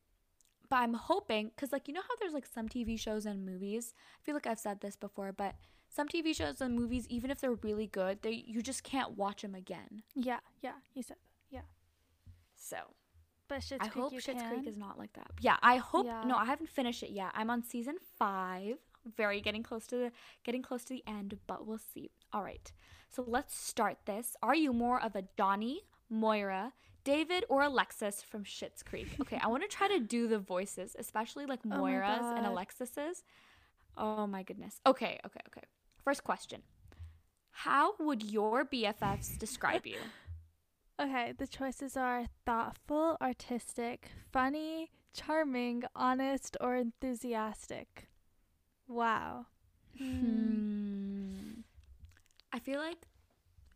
but 0.69 0.77
I'm 0.77 0.93
hoping 0.93 1.51
cuz 1.57 1.73
like 1.73 1.87
you 1.87 1.93
know 1.93 2.01
how 2.01 2.15
there's 2.19 2.33
like 2.33 2.45
some 2.45 2.69
TV 2.69 2.97
shows 2.97 3.25
and 3.25 3.45
movies. 3.45 3.93
I 4.17 4.23
feel 4.23 4.33
like 4.33 4.47
I've 4.47 4.59
said 4.59 4.79
this 4.79 4.95
before, 4.95 5.33
but 5.33 5.55
some 5.89 6.07
TV 6.07 6.33
shows 6.33 6.61
and 6.61 6.73
movies 6.73 7.05
even 7.09 7.29
if 7.29 7.41
they're 7.41 7.53
really 7.53 7.87
good, 7.87 8.21
they 8.21 8.31
you 8.31 8.61
just 8.61 8.83
can't 8.83 9.17
watch 9.17 9.41
them 9.41 9.53
again. 9.53 10.03
Yeah, 10.15 10.39
yeah, 10.61 10.75
you 10.93 11.03
said 11.03 11.17
that. 11.17 11.55
Yeah. 11.55 11.61
So, 12.55 12.77
but 13.49 13.59
Schitt's 13.59 13.81
I 13.81 13.89
Creek 13.89 14.03
hope 14.03 14.13
Schitt's 14.13 14.41
can. 14.41 14.49
Creek 14.49 14.67
is 14.67 14.77
not 14.77 14.97
like 14.97 15.13
that. 15.13 15.31
Yeah, 15.41 15.57
I 15.61 15.77
hope 15.77 16.05
yeah. 16.05 16.23
no, 16.23 16.37
I 16.37 16.45
haven't 16.45 16.69
finished 16.69 17.03
it 17.03 17.11
yet. 17.11 17.31
I'm 17.35 17.49
on 17.49 17.61
season 17.61 17.97
5 18.17 18.77
very 19.17 19.41
getting 19.41 19.63
close 19.63 19.85
to 19.87 19.95
the 19.95 20.11
getting 20.43 20.61
close 20.61 20.83
to 20.85 20.93
the 20.93 21.03
end, 21.07 21.37
but 21.47 21.65
we'll 21.65 21.77
see. 21.77 22.11
All 22.31 22.43
right. 22.43 22.71
So 23.09 23.23
let's 23.27 23.55
start 23.55 23.97
this. 24.05 24.35
Are 24.41 24.55
you 24.55 24.73
more 24.73 25.01
of 25.01 25.15
a 25.15 25.23
Johnny, 25.37 25.81
Moira, 26.09 26.73
David, 27.03 27.45
or 27.47 27.61
Alexis 27.61 28.21
from 28.23 28.43
Schitt's 28.43 28.81
Creek? 28.81 29.07
Okay, 29.21 29.39
I 29.41 29.47
want 29.47 29.61
to 29.63 29.69
try 29.69 29.87
to 29.87 29.99
do 29.99 30.27
the 30.27 30.39
voices, 30.39 30.95
especially 30.97 31.45
like 31.45 31.59
oh 31.65 31.77
Moira's 31.77 32.19
oh 32.21 32.35
and 32.35 32.45
Alexis's. 32.45 33.23
Oh 33.97 34.25
my 34.25 34.43
goodness. 34.43 34.79
Okay, 34.85 35.19
okay, 35.25 35.41
okay. 35.47 35.67
First 36.03 36.23
question. 36.23 36.61
How 37.51 37.93
would 37.99 38.23
your 38.23 38.65
BFFs 38.65 39.37
describe 39.37 39.85
you? 39.85 39.97
Okay, 41.01 41.33
the 41.35 41.47
choices 41.47 41.97
are 41.97 42.27
thoughtful, 42.45 43.17
artistic, 43.19 44.11
funny, 44.31 44.91
charming, 45.11 45.83
honest, 45.95 46.55
or 46.61 46.75
enthusiastic. 46.75 48.07
Wow. 48.93 49.47
Hmm. 49.97 51.61
I 52.51 52.59
feel 52.59 52.79
like 52.79 53.07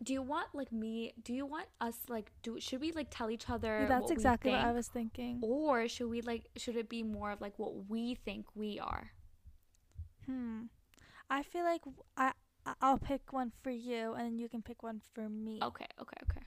do 0.03 0.13
you 0.13 0.21
want 0.21 0.53
like 0.53 0.71
me? 0.71 1.13
Do 1.23 1.33
you 1.33 1.45
want 1.45 1.65
us 1.81 1.95
like 2.07 2.31
do? 2.43 2.59
Should 2.59 2.81
we 2.81 2.91
like 2.91 3.07
tell 3.09 3.31
each 3.31 3.49
other? 3.49 3.79
Yeah, 3.81 3.87
that's 3.87 4.03
what 4.03 4.11
exactly 4.11 4.51
what 4.51 4.59
I 4.59 4.71
was 4.71 4.87
thinking. 4.87 5.39
Or 5.41 5.87
should 5.87 6.09
we 6.09 6.21
like? 6.21 6.45
Should 6.55 6.75
it 6.75 6.87
be 6.87 7.01
more 7.01 7.31
of 7.31 7.41
like 7.41 7.57
what 7.57 7.89
we 7.89 8.13
think 8.13 8.45
we 8.55 8.79
are? 8.79 9.11
Hmm. 10.25 10.63
I 11.29 11.43
feel 11.43 11.63
like 11.63 11.81
i 12.15 12.31
i'll 12.81 12.97
pick 12.97 13.33
one 13.33 13.51
for 13.63 13.69
you 13.69 14.13
and 14.13 14.25
then 14.25 14.39
you 14.39 14.49
can 14.49 14.61
pick 14.61 14.83
one 14.83 15.01
for 15.13 15.27
me. 15.29 15.59
Okay, 15.63 15.87
okay, 15.99 16.17
okay. 16.29 16.45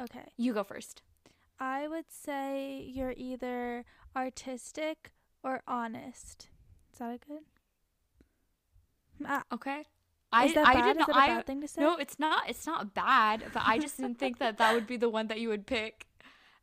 Okay. 0.00 0.28
You 0.36 0.54
go 0.54 0.64
first. 0.64 1.02
I 1.60 1.88
would 1.88 2.06
say 2.08 2.84
you're 2.86 3.14
either 3.16 3.84
artistic 4.16 5.12
or 5.42 5.62
honest. 5.66 6.48
Is 6.92 6.98
that 6.98 7.14
a 7.14 7.18
good? 7.18 7.42
Uh, 9.24 9.42
Okay. 9.52 9.84
that 10.32 10.56
I 10.66 10.74
bad? 10.74 10.84
did 10.84 10.90
Is 10.90 10.98
not. 10.98 11.06
that 11.08 11.16
a 11.16 11.18
I 11.18 11.26
bad 11.28 11.46
thing 11.46 11.60
to 11.62 11.68
say? 11.68 11.80
no, 11.80 11.96
it's 11.96 12.18
not. 12.18 12.48
It's 12.48 12.66
not 12.66 12.94
bad. 12.94 13.44
But 13.52 13.62
I 13.66 13.78
just 13.78 13.96
didn't 13.96 14.18
think 14.18 14.38
that 14.38 14.58
that 14.58 14.74
would 14.74 14.86
be 14.86 14.96
the 14.96 15.08
one 15.08 15.26
that 15.28 15.40
you 15.40 15.48
would 15.48 15.66
pick. 15.66 16.06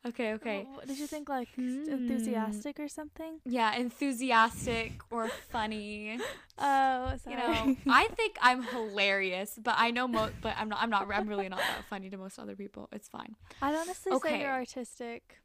Okay, 0.05 0.33
okay. 0.33 0.67
Wh- 0.69 0.85
Did 0.85 0.99
you 0.99 1.07
think 1.07 1.27
like 1.29 1.49
Hmm. 1.55 1.89
enthusiastic 1.89 2.79
or 2.79 2.87
something? 2.87 3.39
Yeah, 3.43 3.75
enthusiastic 3.75 4.91
or 5.11 5.27
funny. 5.51 6.19
Oh, 6.57 7.17
sorry. 7.21 7.35
You 7.35 7.35
know, 7.35 7.75
I 7.89 8.07
think 8.15 8.37
I'm 8.41 8.63
hilarious, 8.63 9.59
but 9.61 9.75
I 9.77 9.91
know 9.91 10.07
mo. 10.07 10.29
But 10.41 10.55
I'm 10.57 10.69
not. 10.69 10.81
I'm 10.81 10.89
not. 10.89 11.05
I'm 11.13 11.27
really 11.27 11.49
not 11.49 11.59
that 11.59 11.83
funny 11.89 12.09
to 12.09 12.15
most 12.17 12.39
other 12.39 12.55
people. 12.55 12.87
It's 12.93 13.09
fine. 13.09 13.35
I'd 13.61 13.75
honestly 13.75 14.17
say 14.19 14.39
you're 14.39 14.51
artistic. 14.51 15.39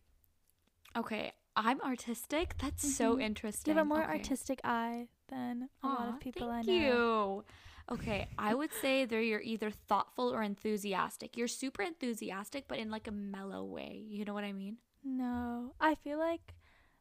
Okay, 0.96 1.32
I'm 1.56 1.80
artistic. 1.80 2.54
That's 2.58 2.86
so 2.96 3.16
Mhm. 3.16 3.22
interesting. 3.22 3.72
You 3.72 3.78
have 3.78 3.86
a 3.86 3.88
more 3.88 4.04
Okay. 4.04 4.12
artistic 4.18 4.60
eye 4.62 5.08
than 5.30 5.68
a 5.82 5.86
lot 5.86 6.08
of 6.08 6.20
people 6.20 6.50
I 6.50 6.62
know. 6.62 6.72
you. 6.72 7.44
Okay, 7.92 8.28
I 8.38 8.54
would 8.54 8.72
say 8.72 9.04
that 9.04 9.16
you're 9.24 9.40
either 9.40 9.70
thoughtful 9.70 10.32
or 10.32 10.42
enthusiastic. 10.42 11.36
You're 11.36 11.48
super 11.48 11.82
enthusiastic, 11.82 12.66
but 12.68 12.78
in 12.78 12.90
like 12.90 13.08
a 13.08 13.12
mellow 13.12 13.64
way. 13.64 14.04
You 14.08 14.24
know 14.24 14.34
what 14.34 14.44
I 14.44 14.52
mean? 14.52 14.76
No, 15.04 15.72
I 15.80 15.94
feel 15.96 16.18
like 16.18 16.54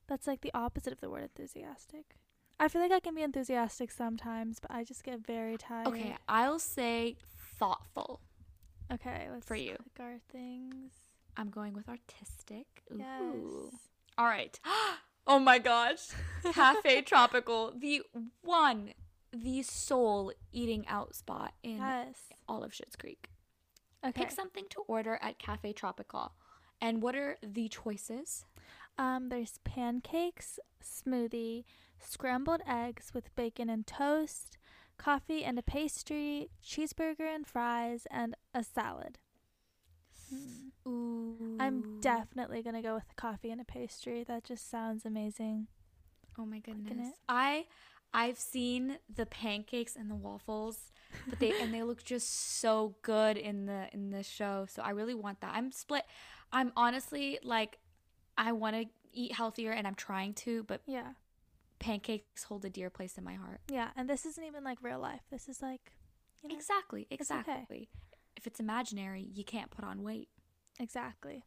that's 0.07 0.25
like 0.25 0.41
the 0.41 0.51
opposite 0.53 0.93
of 0.93 0.99
the 1.01 1.09
word 1.09 1.23
enthusiastic. 1.23 2.15
I 2.59 2.67
feel 2.69 2.81
like 2.81 2.91
I 2.91 2.99
can 2.99 3.13
be 3.15 3.21
enthusiastic 3.21 3.91
sometimes, 3.91 4.59
but 4.59 4.71
I 4.71 4.83
just 4.83 5.03
get 5.03 5.25
very 5.25 5.57
tired. 5.57 5.87
Okay, 5.87 6.15
I'll 6.27 6.59
say 6.59 7.17
thoughtful. 7.57 8.19
Okay, 8.91 9.27
let's 9.31 9.45
For 9.45 9.55
you. 9.55 9.75
click 9.77 9.99
our 10.07 10.15
things. 10.31 10.91
I'm 11.37 11.49
going 11.49 11.73
with 11.73 11.87
artistic. 11.87 12.65
Yes. 12.93 13.75
All 14.17 14.25
right. 14.25 14.59
Oh 15.29 15.37
my 15.39 15.59
gosh. 15.59 16.07
Cafe 16.53 17.03
Tropical, 17.03 17.71
the 17.77 18.01
one, 18.41 18.93
the 19.31 19.61
sole 19.61 20.33
eating 20.51 20.87
out 20.87 21.13
spot 21.15 21.53
in 21.61 21.77
Yes. 21.77 22.15
all 22.47 22.63
of 22.63 22.71
Schitt's 22.71 22.95
Creek. 22.95 23.29
Okay. 24.03 24.23
Pick 24.23 24.31
something 24.31 24.65
to 24.71 24.81
order 24.87 25.19
at 25.21 25.37
Cafe 25.37 25.73
Tropical. 25.73 26.31
And 26.81 27.03
what 27.03 27.15
are 27.15 27.37
the 27.43 27.69
choices? 27.69 28.45
Um, 28.97 29.29
there's 29.29 29.59
pancakes, 29.63 30.57
smoothie, 30.83 31.63
scrambled 31.99 32.61
eggs 32.67 33.11
with 33.13 33.35
bacon 33.35 33.69
and 33.69 33.85
toast, 33.85 34.57
coffee 34.97 35.43
and 35.43 35.59
a 35.59 35.61
pastry, 35.61 36.49
cheeseburger 36.65 37.27
and 37.33 37.45
fries, 37.45 38.07
and 38.09 38.35
a 38.53 38.63
salad. 38.63 39.19
Ooh. 40.87 41.55
I'm 41.59 41.83
definitely 42.01 42.61
gonna 42.61 42.81
go 42.81 42.95
with 42.95 43.07
the 43.07 43.15
coffee 43.15 43.51
and 43.51 43.61
a 43.61 43.65
pastry. 43.65 44.23
That 44.23 44.43
just 44.43 44.69
sounds 44.69 45.05
amazing. 45.05 45.67
Oh 46.37 46.45
my 46.45 46.59
goodness. 46.59 47.13
I 47.27 47.65
I've 48.13 48.39
seen 48.39 48.97
the 49.13 49.25
pancakes 49.25 49.95
and 49.95 50.09
the 50.09 50.15
waffles, 50.15 50.91
but 51.27 51.39
they 51.39 51.53
and 51.61 51.73
they 51.73 51.83
look 51.83 52.03
just 52.03 52.59
so 52.59 52.95
good 53.01 53.37
in 53.37 53.65
the 53.65 53.87
in 53.93 54.09
the 54.09 54.23
show. 54.23 54.65
So 54.69 54.81
I 54.81 54.91
really 54.91 55.15
want 55.15 55.41
that. 55.41 55.51
I'm 55.53 55.71
split. 55.71 56.05
I'm 56.51 56.71
honestly 56.75 57.39
like 57.43 57.77
I 58.37 58.51
want 58.53 58.75
to 58.75 58.85
eat 59.13 59.33
healthier 59.33 59.71
and 59.71 59.85
I'm 59.85 59.95
trying 59.95 60.33
to, 60.35 60.63
but 60.63 60.81
Yeah, 60.87 61.13
pancakes 61.79 62.43
hold 62.43 62.65
a 62.65 62.69
dear 62.69 62.89
place 62.89 63.17
in 63.17 63.23
my 63.23 63.35
heart. 63.35 63.61
yeah, 63.69 63.89
and 63.95 64.09
this 64.09 64.25
isn't 64.25 64.43
even 64.43 64.63
like 64.63 64.77
real 64.81 64.99
life. 64.99 65.21
This 65.29 65.49
is 65.49 65.61
like, 65.61 65.91
you 66.41 66.49
know, 66.49 66.55
Exactly. 66.55 67.07
It's 67.09 67.29
okay. 67.31 67.67
If 68.39 68.47
it's 68.47 68.61
imaginary, 68.61 69.27
you 69.33 69.43
can't 69.43 69.69
put 69.69 69.83
on 69.83 70.01
weight. 70.01 70.29
exactly. 70.79 71.43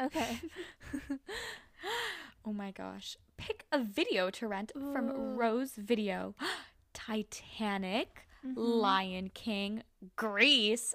Okay. 0.00 0.38
Oh 2.46 2.52
my 2.52 2.72
gosh. 2.72 3.16
Pick 3.38 3.64
a 3.72 3.78
video 3.82 4.28
to 4.28 4.46
rent 4.46 4.70
Ooh. 4.76 4.92
from 4.92 5.36
Rose 5.38 5.72
Video. 5.76 6.34
Titanic, 6.92 8.26
Mhm. 8.46 8.52
Lion 8.56 9.30
King, 9.30 9.82
Grease, 10.16 10.94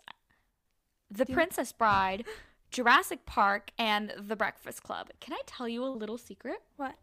The 1.10 1.26
you- 1.28 1.34
Princess 1.34 1.72
Bride, 1.72 2.26
Jurassic 2.70 3.26
Park, 3.26 3.72
and 3.80 4.14
The 4.16 4.36
Breakfast 4.36 4.84
Club. 4.84 5.10
Can 5.20 5.34
I 5.34 5.42
tell 5.48 5.68
you 5.68 5.84
a 5.84 5.90
little 5.90 6.20
secret? 6.20 6.62
What? 6.78 6.96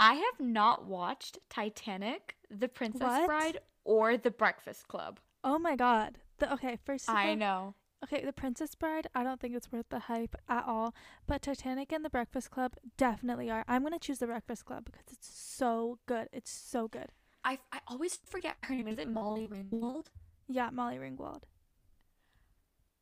I 0.00 0.14
have 0.14 0.40
not 0.40 0.86
watched 0.86 1.38
Titanic, 1.50 2.36
The 2.50 2.68
Princess 2.68 3.02
What? 3.02 3.26
Bride, 3.26 3.58
or 3.84 4.16
The 4.16 4.30
Breakfast 4.30 4.88
Club. 4.88 5.20
Oh 5.44 5.58
my 5.58 5.76
God. 5.76 6.16
The, 6.38 6.52
okay, 6.54 6.78
first 6.84 7.08
I 7.08 7.30
all, 7.30 7.36
know. 7.36 7.74
Okay, 8.04 8.24
The 8.24 8.32
Princess 8.32 8.74
Bride, 8.76 9.08
I 9.14 9.24
don't 9.24 9.40
think 9.40 9.56
it's 9.56 9.72
worth 9.72 9.88
the 9.88 9.98
hype 9.98 10.36
at 10.48 10.64
all. 10.66 10.94
But 11.26 11.42
Titanic 11.42 11.92
and 11.92 12.04
The 12.04 12.10
Breakfast 12.10 12.50
Club 12.50 12.74
definitely 12.96 13.50
are. 13.50 13.64
I'm 13.66 13.82
going 13.82 13.92
to 13.92 13.98
choose 13.98 14.18
The 14.18 14.26
Breakfast 14.26 14.64
Club 14.64 14.84
because 14.84 15.06
it's 15.10 15.28
so 15.28 15.98
good. 16.06 16.28
It's 16.32 16.50
so 16.50 16.86
good. 16.86 17.08
I, 17.44 17.58
I 17.72 17.80
always 17.88 18.20
forget 18.24 18.56
her 18.62 18.74
name. 18.74 18.88
Is 18.88 18.98
it 18.98 19.08
Molly 19.08 19.48
Ringwald? 19.48 20.06
Yeah, 20.48 20.70
Molly 20.70 20.96
Ringwald. 20.96 21.42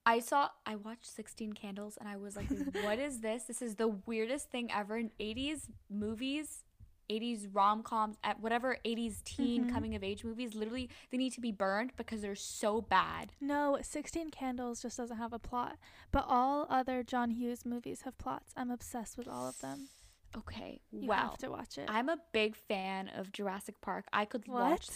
I 0.07 0.21
saw 0.21 0.50
I 0.64 0.76
watched 0.76 1.07
16 1.07 1.55
Candles 1.55 1.97
and 1.99 2.09
I 2.09 2.16
was 2.16 2.37
like, 2.37 2.47
what 2.83 2.99
is 2.99 3.21
this? 3.21 3.45
This 3.45 3.61
is 3.61 3.75
the 3.75 3.88
weirdest 3.88 4.50
thing 4.50 4.71
ever. 4.73 4.97
In 4.97 5.11
80s 5.21 5.62
movies, 5.90 6.62
80s 7.09 7.47
rom-coms, 7.53 8.17
at 8.23 8.41
whatever 8.41 8.79
80s 8.85 9.23
teen 9.23 9.67
Mhm. 9.67 9.73
coming 9.73 9.95
of 9.95 10.03
age 10.05 10.25
movies, 10.25 10.55
literally 10.55 10.89
they 11.11 11.17
need 11.19 11.33
to 11.33 11.41
be 11.41 11.53
burned 11.53 11.97
because 11.97 12.23
they're 12.23 12.35
so 12.35 12.81
bad. 12.81 13.33
No, 13.41 13.79
16 13.83 14.31
Candles 14.31 14.83
just 14.83 14.97
doesn't 14.97 15.17
have 15.17 15.33
a 15.33 15.39
plot. 15.39 15.79
But 16.11 16.25
all 16.29 16.67
other 16.69 17.03
John 17.03 17.31
Hughes 17.31 17.65
movies 17.65 18.03
have 18.03 18.19
plots. 18.19 18.53
I'm 18.57 18.71
obsessed 18.71 19.17
with 19.17 19.29
all 19.29 19.47
of 19.49 19.61
them. 19.61 19.89
Okay. 20.37 20.81
You 20.91 21.09
well, 21.09 21.31
have 21.31 21.39
to 21.39 21.51
watch 21.51 21.79
it. 21.79 21.89
I'm 21.89 22.09
a 22.09 22.19
big 22.33 22.57
fan 22.57 23.09
of 23.09 23.33
Jurassic 23.33 23.81
Park. 23.81 24.07
I 24.13 24.25
could 24.25 24.47
what? 24.47 24.63
watch 24.63 24.89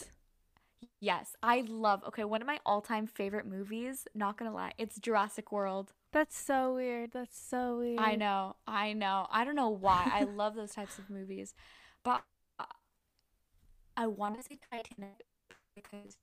Yes, 0.99 1.35
I 1.43 1.63
love. 1.63 2.05
Okay, 2.05 2.25
one 2.25 2.43
of 2.43 2.47
my 2.47 2.59
all-time 2.65 3.07
favorite 3.07 3.47
movies, 3.47 4.07
not 4.15 4.37
to 4.51 4.55
lie, 4.55 4.73
it's 4.79 4.99
Jurassic 4.99 5.51
World. 5.51 5.93
That's 6.13 6.37
so 6.37 6.75
weird. 6.75 7.13
That's 7.13 7.39
so 7.39 7.79
weird. 7.79 8.01
I 8.01 8.17
know, 8.17 8.57
I 8.67 8.93
know. 8.93 9.27
I 9.31 9.45
don't 9.45 9.57
know 9.57 9.71
why. 9.71 10.11
I 10.13 10.25
love 10.25 10.55
those 10.55 10.73
types 10.73 10.99
of 10.99 11.09
movies, 11.09 11.55
but 12.05 12.23
I 13.97 14.07
want 14.07 14.37
to 14.39 14.43
say 14.43 14.59
Titanic 14.71 15.25
because 15.75 16.17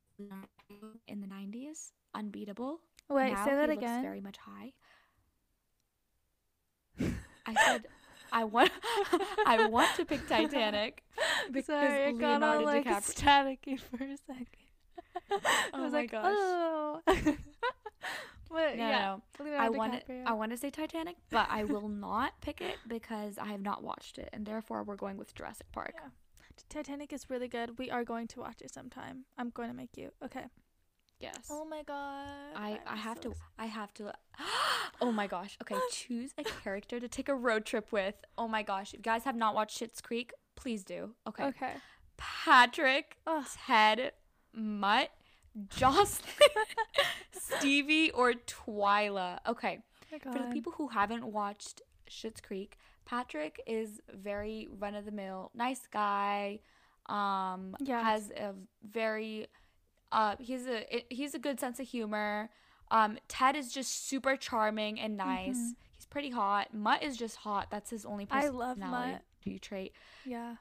in 1.08 1.22
the 1.22 1.28
'90s, 1.28 1.92
unbeatable. 2.16 2.80
Wait, 3.10 3.32
now 3.34 3.46
say 3.46 3.56
that 3.56 3.70
again. 3.70 4.02
very 4.02 4.22
much 4.22 4.38
high. 4.38 4.74
I 7.46 7.56
said 7.56 7.86
I 8.32 8.44
want. 8.44 8.72
I 9.46 9.58
want 9.70 9.96
to 9.96 10.06
pick 10.06 10.26
Titanic 10.28 11.04
because 11.52 11.66
Sorry, 11.66 12.10
it 12.10 12.18
got 12.18 12.44
all 12.44 12.64
like 12.64 12.86
DiCaprio. 12.86 13.14
staticky 13.16 13.80
for 13.80 14.04
a 14.04 14.18
second. 14.18 14.48
I 15.74 15.80
Oh 15.80 15.84
was 15.84 15.94
my 15.94 16.00
like, 16.00 16.12
gosh. 16.12 16.26
oh. 16.26 17.02
No, 18.52 18.58
yeah, 18.58 19.18
no, 19.40 19.56
I 19.58 19.70
want 19.70 20.06
to. 20.06 20.24
I 20.26 20.34
want 20.34 20.52
to 20.52 20.58
say 20.58 20.70
Titanic, 20.70 21.16
but 21.30 21.48
I 21.50 21.64
will 21.64 21.90
not 21.90 22.40
pick 22.42 22.62
it 22.62 22.78
because 22.88 23.38
I 23.38 23.48
have 23.48 23.62
not 23.62 23.84
watched 23.84 24.18
it, 24.18 24.30
and 24.34 24.46
therefore 24.46 24.84
we're 24.84 24.96
going 24.96 25.18
with 25.18 25.34
Jurassic 25.36 25.72
Park. 25.72 25.94
Yeah. 25.96 26.10
Titanic 26.70 27.14
is 27.14 27.30
really 27.30 27.48
good. 27.48 27.78
We 27.78 27.92
are 27.92 28.04
going 28.04 28.28
to 28.28 28.40
watch 28.40 28.62
it 28.62 28.74
sometime. 28.74 29.26
I'm 29.38 29.52
going 29.52 29.70
to 29.70 29.76
make 29.76 29.96
you. 29.96 30.12
Okay. 30.24 30.46
Yes. 31.20 31.48
Oh 31.50 31.66
my 31.66 31.82
god. 31.84 32.28
I, 32.56 32.80
I 32.86 32.92
I'm 32.92 32.98
have 32.98 33.18
so 33.18 33.30
to 33.30 33.36
I 33.58 33.66
have 33.66 33.94
to 33.96 34.14
Oh 35.02 35.12
my 35.12 35.28
gosh. 35.28 35.58
Okay, 35.62 35.76
choose 35.92 36.32
a 36.38 36.44
character 36.44 37.00
to 37.00 37.08
take 37.08 37.28
a 37.30 37.36
road 37.36 37.66
trip 37.66 37.92
with. 37.92 38.16
Oh 38.38 38.48
my 38.48 38.64
gosh. 38.64 38.94
If 38.94 39.00
you 39.00 39.04
guys 39.04 39.24
have 39.24 39.36
not 39.36 39.56
watched 39.56 39.80
Schitt's 39.80 40.02
Creek, 40.02 40.32
please 40.56 40.84
do. 40.84 41.12
Okay. 41.28 41.46
Okay. 41.46 41.74
Patrick, 42.18 43.18
Ugh. 43.28 43.46
Ted, 43.66 44.12
Mutt, 44.54 45.10
Jocelyn, 45.70 46.34
Stevie, 47.32 48.12
or 48.12 48.34
Twyla. 48.34 49.40
Okay. 49.48 49.80
Oh 50.26 50.32
For 50.34 50.40
the 50.40 50.48
people 50.54 50.74
who 50.78 50.88
haven't 50.88 51.26
watched 51.26 51.82
Schitt's 52.10 52.40
Creek, 52.42 52.78
Patrick 53.06 53.62
is 53.68 54.00
very 54.14 54.68
run 54.80 54.96
of 54.96 55.06
the 55.06 55.12
mill, 55.12 55.52
nice 55.54 55.82
guy. 55.92 56.60
Um, 57.08 57.76
Yes. 57.80 58.04
has 58.04 58.32
a 58.32 58.54
very, 58.84 59.48
uh, 60.12 60.36
he's 60.40 60.68
a 60.68 61.06
he's 61.10 61.34
a 61.34 61.40
good 61.40 61.60
sense 61.60 61.80
of 61.80 61.88
humor. 61.88 62.50
Um, 62.92 63.18
Ted 63.28 63.56
is 63.56 63.72
just 63.74 64.08
super 64.08 64.36
charming 64.38 65.00
and 65.00 65.18
nice. 65.18 65.58
Mhm. 65.58 65.76
He's 65.96 66.06
pretty 66.06 66.30
hot. 66.30 66.74
Mutt 66.74 67.04
is 67.04 67.18
just 67.18 67.38
hot. 67.38 67.70
That's 67.70 67.90
his 67.90 68.06
only 68.06 68.26
I 68.30 68.42
personality 68.44 68.58
love 68.58 68.78
Mutt. 68.78 69.62
trait. 69.62 69.94
Yeah. 70.26 70.56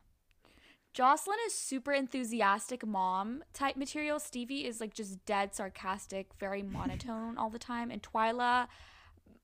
Jocelyn 0.97 1.37
is 1.47 1.53
super 1.53 1.93
enthusiastic 1.93 2.87
mom 2.87 3.45
type 3.53 3.77
material. 3.77 4.19
Stevie 4.19 4.65
is 4.65 4.81
like 4.81 4.95
just 4.95 5.23
dead 5.27 5.55
sarcastic, 5.55 6.29
very 6.41 6.63
monotone 6.77 7.37
all 7.37 7.51
the 7.51 7.59
time. 7.59 7.91
And 7.91 8.03
Twyla 8.03 8.67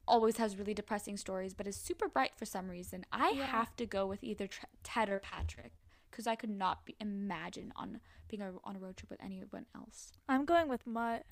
always 0.09 0.38
has 0.38 0.56
really 0.56 0.73
depressing 0.73 1.18
stories, 1.18 1.52
but 1.52 1.66
is 1.66 1.76
super 1.76 2.09
bright 2.09 2.30
for 2.38 2.47
some 2.47 2.71
reason. 2.71 3.04
I 3.12 3.32
Yeah. 3.37 3.44
have 3.44 3.76
to 3.76 3.85
go 3.85 4.06
with 4.06 4.25
either 4.25 4.49
Ted 4.82 5.11
or 5.11 5.18
Patrick 5.18 5.73
because 6.11 6.26
I 6.26 6.37
could 6.37 6.49
not 6.49 6.87
be, 6.87 6.97
imagine 6.99 7.71
on 7.76 8.00
being 8.28 8.40
a, 8.40 8.52
on 8.64 8.76
a 8.76 8.78
road 8.78 8.97
trip 8.97 9.11
with 9.11 9.23
anyone 9.23 9.66
else. 9.76 10.12
I'm 10.30 10.47
going 10.47 10.68
with 10.71 10.87
Mutt. 10.87 11.26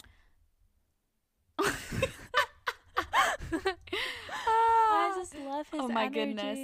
Ah. 4.32 5.12
I 5.12 5.18
just 5.18 5.34
love 5.38 5.66
his 5.72 5.80
Oh 5.80 5.88
my 5.88 6.08
goodness. 6.08 6.58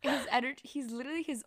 his 0.00 0.26
energy 0.30 0.60
he's 0.62 0.90
literally 0.90 1.22
his 1.22 1.42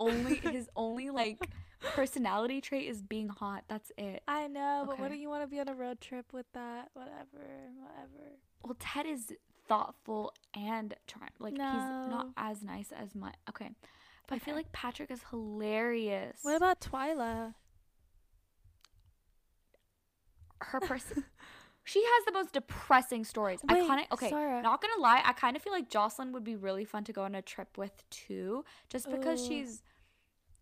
only 0.00 0.34
his 0.42 0.68
only 0.74 1.10
like 1.10 1.38
personality 1.82 2.60
trait 2.60 2.88
is 2.88 3.00
being 3.02 3.28
hot 3.28 3.64
that's 3.68 3.92
it 3.96 4.22
I 4.26 4.48
know, 4.48 4.84
but 4.86 4.94
Okay. 4.94 5.02
wouldn't 5.02 5.20
you 5.20 5.28
want 5.28 5.42
to 5.42 5.46
be 5.46 5.60
on 5.60 5.68
a 5.68 5.74
road 5.74 6.00
trip 6.00 6.32
with 6.32 6.46
that? 6.54 6.88
Whatever, 6.94 7.46
whatever. 7.78 8.30
well 8.64 8.76
ted 8.78 9.06
is 9.06 9.32
thoughtful 9.68 10.32
and 10.54 10.94
charming 11.06 11.30
like 11.38 11.54
he's 11.70 11.84
not 12.08 12.26
as 12.36 12.62
nice 12.62 12.90
as 12.90 13.14
my 13.14 13.32
okay 13.48 13.70
but 14.26 14.34
i 14.34 14.38
feel 14.40 14.56
like 14.56 14.72
patrick 14.72 15.10
is 15.12 15.20
hilarious 15.30 16.40
What 16.42 16.56
about 16.56 16.80
Twyla? 16.80 17.54
her 20.62 20.80
person 20.80 21.24
she 21.90 22.02
has 22.12 22.24
the 22.26 22.32
most 22.32 22.52
depressing 22.52 23.24
stories 23.24 23.60
i 23.68 23.74
Wait, 23.74 23.88
kind 23.88 24.00
of 24.00 24.06
okay 24.12 24.30
Sarah. 24.30 24.62
not 24.62 24.80
gonna 24.80 25.00
lie 25.00 25.22
i 25.24 25.32
kind 25.32 25.56
of 25.56 25.62
feel 25.62 25.72
like 25.72 25.88
jocelyn 25.90 26.32
would 26.32 26.44
be 26.44 26.56
really 26.56 26.84
fun 26.84 27.04
to 27.04 27.12
go 27.12 27.22
on 27.22 27.34
a 27.34 27.42
trip 27.42 27.76
with 27.76 28.08
too 28.10 28.64
just 28.88 29.10
because 29.10 29.40
Ooh. 29.42 29.48
she's 29.48 29.82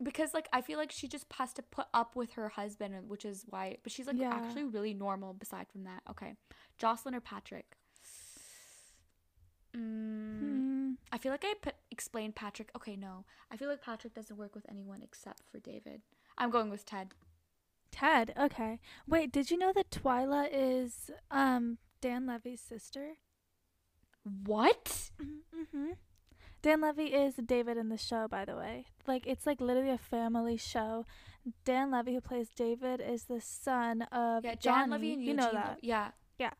because 0.02 0.32
like 0.32 0.49
i 0.52 0.61
feel 0.61 0.78
like 0.78 0.92
she 0.92 1.08
just 1.08 1.26
has 1.35 1.52
to 1.52 1.62
put 1.62 1.87
up 1.92 2.16
with 2.16 2.32
her 2.32 2.49
husband 2.50 2.94
which 3.08 3.25
is 3.25 3.44
why 3.50 3.76
but 3.82 3.92
she's 3.92 4.06
like 4.06 4.16
Yeah. 4.18 4.32
actually 4.32 4.64
really 4.64 4.94
normal 4.94 5.32
beside 5.35 5.66
from 5.68 5.85
that 5.85 6.02
okay 6.08 6.35
jocelyn 6.78 7.14
or 7.14 7.20
patrick 7.20 7.76
mm, 9.76 10.38
Hmm. 10.40 10.92
i 11.12 11.18
feel 11.18 11.32
like 11.32 11.44
i 11.44 11.54
put 11.61 11.75
explained 11.90 12.35
patrick 12.37 12.70
okay 12.76 12.97
no 12.97 13.25
i 13.50 13.56
feel 13.56 13.68
like 13.68 13.82
patrick 13.82 14.14
doesn't 14.14 14.37
work 14.37 14.54
with 14.54 14.66
anyone 14.68 15.02
except 15.02 15.42
for 15.50 15.58
david 15.58 16.00
i'm 16.38 16.50
going 16.50 16.70
with 16.70 16.85
ted 16.87 17.08
Ted. 17.90 18.33
Okay. 18.38 18.78
Wait, 19.07 19.33
did 19.33 19.50
you 19.50 19.59
know 19.59 19.73
that 19.75 19.90
Twyla 19.90 20.49
is 20.52 21.11
um 21.30 21.78
Dan 22.00 22.26
Levy's 22.26 22.61
sister? 22.61 23.14
what 24.45 25.11
Mm-hmm. 25.23 25.92
Dan 26.61 26.80
Levy 26.80 27.04
is 27.14 27.35
David 27.37 27.76
in 27.76 27.88
the 27.88 27.97
show, 27.97 28.26
by 28.28 28.45
the 28.45 28.57
way. 28.57 28.87
Like 29.07 29.26
it's 29.26 29.47
like 29.47 29.61
literally 29.61 29.90
a 29.90 29.99
family 29.99 30.57
show. 30.57 31.04
Dan 31.64 31.90
Levy, 31.90 32.14
who 32.14 32.21
plays 32.21 32.49
David, 32.54 33.00
is 33.00 33.25
the 33.25 33.40
son 33.40 34.02
of 34.12 34.45
Yeah, 34.45 34.54
Johnny. 34.57 34.80
John 34.83 34.90
Levy 34.90 35.12
and 35.14 35.23
you 35.25 35.35
know 35.35 35.50
that. 35.52 35.78
yeah. 35.83 36.11
Yeah, 36.38 36.50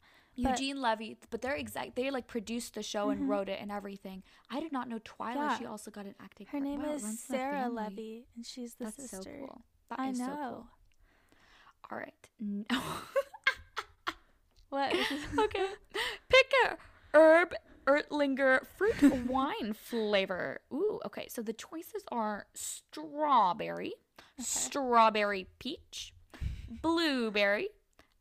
but- 0.41 0.51
Eugene 0.61 0.81
Levy, 0.81 1.19
but 1.31 1.43
they're 1.43 1.57
exact. 1.57 1.97
They 1.97 2.11
like 2.11 2.27
produced 2.29 2.75
the 2.75 2.83
show 2.83 3.11
and 3.11 3.23
Mhm. 3.23 3.29
wrote 3.29 3.49
it 3.49 3.61
and 3.61 3.71
everything. 3.73 4.23
I 4.51 4.61
did 4.61 4.71
not 4.73 4.89
know 4.89 5.01
Twyla. 5.01 5.35
Yeah. 5.35 5.59
She 5.59 5.67
also 5.67 5.91
got 5.91 6.07
an 6.07 6.15
acting. 6.21 6.47
Her 6.47 6.53
part. 6.59 6.63
name 6.65 6.81
Wow, 6.83 6.93
is 6.93 7.03
runs 7.03 7.27
in 7.29 7.33
the 7.35 7.39
Sarah. 7.39 7.69
Levy, 7.69 8.27
and 8.37 8.47
she's 8.47 8.75
the 8.77 8.87
sister. 8.87 9.03
That's 9.03 9.11
sister. 9.11 9.39
so 9.41 9.47
cool. 9.47 9.63
That 9.91 9.99
I 9.99 10.09
is 10.11 10.19
know. 10.21 10.27
so 10.27 10.35
cool. 10.37 10.67
All 11.90 11.99
right. 11.99 12.28
No. 12.40 12.80
What? 14.71 14.95
okay. 15.38 15.66
Pick 16.28 16.52
a 16.66 16.76
herb, 17.14 17.54
Ertlinger 17.87 18.66
fruit 18.76 19.26
wine 19.26 19.73
flavor. 19.73 20.61
Ooh, 20.73 21.00
okay. 21.07 21.26
So 21.30 21.40
the 21.42 21.54
choices 21.54 22.04
are 22.12 22.47
strawberry, 22.54 23.95
strawberry 24.38 25.46
peach, 25.59 26.12
blueberry, 26.83 27.68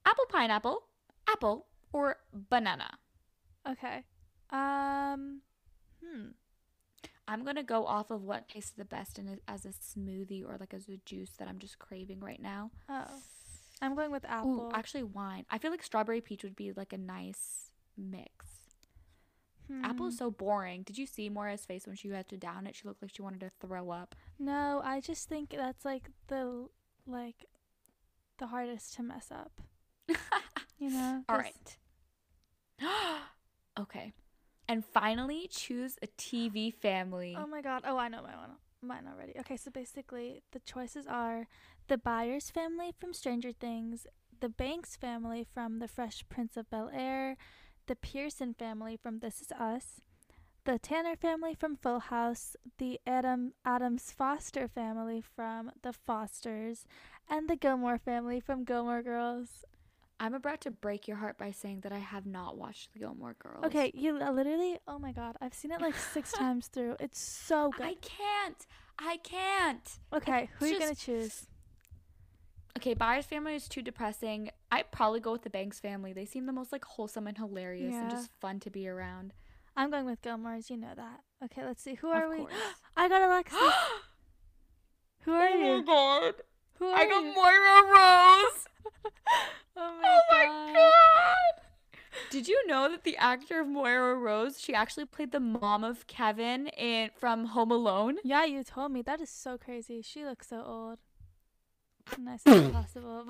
apple 0.05 0.23
pineapple, 0.29 0.83
apple, 1.27 1.65
or 1.91 2.17
banana. 2.33 2.91
okay. 3.69 4.03
Um. 4.49 5.41
Hmm. 6.01 6.27
I'm 7.27 7.43
gonna 7.43 7.61
go 7.63 7.85
off 7.85 8.09
of 8.09 8.23
what 8.23 8.47
tastes 8.47 8.71
the 8.71 8.85
best 8.85 9.19
in 9.19 9.27
a, 9.27 9.51
as 9.51 9.65
a 9.65 9.69
smoothie 9.73 10.47
or 10.47 10.55
like 10.57 10.73
as 10.73 10.87
a 10.87 10.97
juice 11.05 11.31
that 11.39 11.49
I'm 11.49 11.59
just 11.59 11.77
craving 11.77 12.21
right 12.21 12.41
now. 12.41 12.71
Oh. 12.87 13.03
I'm 13.81 13.95
going 13.95 14.11
with 14.11 14.25
apple. 14.25 14.69
Ooh, 14.71 14.75
actually 14.75 15.03
wine. 15.03 15.45
I 15.49 15.57
feel 15.57 15.71
like 15.71 15.83
strawberry 15.83 16.21
peach 16.21 16.43
would 16.43 16.55
be 16.55 16.71
like 16.73 16.93
a 16.93 16.97
nice 16.97 17.71
mix. 17.97 18.31
Apple 19.83 20.05
Hmm. 20.05 20.09
is 20.09 20.17
so 20.17 20.31
boring. 20.31 20.83
Did 20.83 20.97
you 20.97 21.05
see 21.05 21.29
Moira's 21.29 21.65
face 21.65 21.85
when 21.85 21.95
she 21.97 22.07
had 22.09 22.29
to 22.29 22.37
down 22.37 22.67
it? 22.67 22.75
She 22.75 22.87
looked 22.87 23.01
like 23.01 23.13
she 23.13 23.21
wanted 23.21 23.41
to 23.41 23.51
throw 23.59 23.89
up. 23.91 24.15
No, 24.39 24.81
I 24.83 25.01
just 25.01 25.27
think 25.27 25.49
that's 25.49 25.83
like 25.83 26.09
the 26.27 26.69
like 27.05 27.45
the 28.37 28.47
hardest 28.47 28.93
to 28.95 29.03
mess 29.03 29.29
up. 29.31 29.61
You 30.79 30.91
know. 30.91 31.23
All 31.27 31.37
right. 31.37 31.77
okay. 33.79 34.13
And 34.67 34.85
finally, 34.85 35.47
choose 35.49 35.97
a 36.03 36.07
TV 36.07 36.71
family. 36.73 37.35
Oh 37.37 37.47
my 37.47 37.61
god. 37.61 37.83
Oh, 37.85 37.97
I 37.97 38.07
know 38.09 38.21
my 38.21 38.35
one. 38.35 38.51
Mine 38.81 39.07
already. 39.11 39.33
Okay, 39.39 39.57
so 39.57 39.71
basically 39.71 40.43
the 40.51 40.59
choices 40.59 41.07
are 41.07 41.47
the 41.87 41.97
Byers 41.97 42.49
family 42.49 42.93
from 42.99 43.13
Stranger 43.13 43.51
Things, 43.51 44.05
the 44.39 44.49
Banks 44.49 44.95
family 44.95 45.45
from 45.51 45.79
The 45.79 45.87
Fresh 45.87 46.25
Prince 46.29 46.57
of 46.57 46.69
Bel 46.69 46.91
Air, 46.93 47.37
the 47.87 47.95
Pearson 47.95 48.53
family 48.53 48.95
from 48.95 49.19
This 49.19 49.41
Is 49.41 49.51
Us, 49.51 50.01
the 50.65 50.77
Tanner 50.77 51.15
family 51.15 51.55
from 51.55 51.77
Full 51.77 51.99
House, 51.99 52.55
the 52.77 52.99
Adam 53.07 53.53
Adams 53.65 54.11
Foster 54.11 54.67
family 54.67 55.21
from 55.21 55.71
The 55.81 55.93
Fosters, 55.93 56.85
and 57.29 57.49
the 57.49 57.55
Gilmore 57.55 57.97
family 57.97 58.39
from 58.39 58.63
Gilmore 58.63 59.01
Girls. 59.01 59.63
I'm 60.19 60.33
about 60.33 60.61
to 60.61 60.71
break 60.71 61.07
your 61.07 61.17
heart 61.17 61.37
by 61.37 61.51
saying 61.51 61.81
that 61.81 61.91
I 61.91 61.99
have 61.99 62.25
not 62.25 62.57
watched 62.57 62.93
The 62.93 62.99
Gilmore 62.99 63.35
Girls. 63.39 63.65
Okay, 63.65 63.91
you 63.93 64.13
literally. 64.17 64.77
Oh 64.87 64.97
my 64.97 65.11
god, 65.11 65.35
I've 65.41 65.53
seen 65.53 65.71
it 65.71 65.81
like 65.81 65.95
six 65.95 66.31
times 66.33 66.67
through. 66.67 66.95
It's 66.99 67.19
so 67.19 67.71
good. 67.77 67.85
I 67.85 67.95
can't. 68.01 68.65
I 68.99 69.17
can't. 69.17 69.99
okay, 70.13 70.49
who 70.57 70.65
are 70.65 70.69
you 70.69 70.79
gonna 70.79 70.95
choose? 70.95 71.45
Okay, 72.77 72.93
Byers 72.93 73.25
family 73.25 73.55
is 73.55 73.67
too 73.67 73.81
depressing. 73.81 74.49
I'd 74.71 74.91
probably 74.91 75.19
go 75.19 75.31
with 75.31 75.43
the 75.43 75.49
Banks 75.49 75.79
family. 75.79 76.13
They 76.13 76.25
seem 76.25 76.45
the 76.45 76.53
most 76.53 76.71
like 76.71 76.85
wholesome 76.85 77.27
and 77.27 77.37
hilarious 77.37 77.93
and 77.95 78.09
just 78.09 78.29
fun 78.39 78.59
to 78.61 78.69
be 78.69 78.87
around. 78.87 79.33
I'm 79.75 79.91
going 79.91 80.05
with 80.05 80.21
Gilmore's. 80.21 80.69
You 80.69 80.77
know 80.77 80.93
that. 80.95 81.21
Okay, 81.45 81.63
let's 81.63 81.81
see. 81.83 81.95
Who 81.95 82.09
are 82.09 82.25
of 82.25 82.39
we? 82.39 82.45
I 82.97 83.07
got 83.07 83.21
Alexis. 83.21 83.59
Who 85.21 85.31
are 85.33 85.49
you? 85.49 85.73
Oh 85.73 85.77
my 85.77 85.83
god. 85.85 86.33
Who 86.79 86.85
are 86.85 86.93
Oh 86.93 86.95
I 86.95 87.05
got 87.07 87.23
you? 87.23 87.33
Moira 87.33 88.43
Rose. 88.43 88.67
oh 89.77 89.97
my, 90.01 90.07
Oh 90.07 90.21
my 90.31 90.45
god. 90.45 90.73
god. 90.75 91.63
Did 92.29 92.47
you 92.47 92.67
know 92.67 92.89
that 92.89 93.03
the 93.03 93.15
actor 93.17 93.61
of 93.61 93.67
Moira 93.67 94.15
Rose, 94.15 94.59
she 94.59 94.73
actually 94.73 95.05
played 95.05 95.31
the 95.31 95.39
mom 95.39 95.83
of 95.83 96.07
Kevin 96.07 96.67
in 96.67 97.09
from 97.17 97.45
Home 97.47 97.71
Alone? 97.71 98.17
Yeah, 98.23 98.43
you 98.45 98.63
told 98.63 98.91
me. 98.91 99.01
That 99.01 99.21
is 99.21 99.29
so 99.29 99.57
crazy. 99.57 100.01
She 100.01 100.25
looks 100.25 100.47
so 100.47 100.61
old. 100.65 100.99
Nice 102.17 102.41
as 102.45 102.71
possible. 102.71 103.25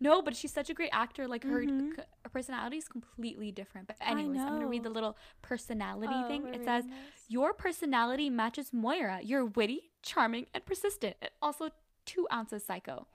No, 0.00 0.20
but 0.20 0.34
she's 0.34 0.52
such 0.52 0.68
a 0.68 0.74
great 0.74 0.90
actor. 0.92 1.28
Like 1.28 1.44
her, 1.44 1.62
Mhm. 1.62 1.94
c- 1.94 2.02
her 2.24 2.28
personality 2.30 2.76
is 2.76 2.88
completely 2.88 3.52
different. 3.52 3.86
But 3.86 3.96
anyways, 4.00 4.40
I'm 4.40 4.54
gonna 4.54 4.66
read 4.66 4.82
the 4.82 4.90
little 4.90 5.16
personality 5.42 6.22
Oh, 6.24 6.26
thing. 6.26 6.48
It 6.52 6.64
says 6.64 6.84
this. 6.86 6.94
your 7.28 7.52
personality 7.54 8.28
matches 8.28 8.72
Moira. 8.72 9.20
You're 9.22 9.44
witty, 9.44 9.92
charming, 10.02 10.46
and 10.54 10.64
persistent. 10.66 11.14
And 11.22 11.30
also 11.40 11.70
two 12.04 12.26
ounces 12.32 12.64
psycho. 12.64 13.06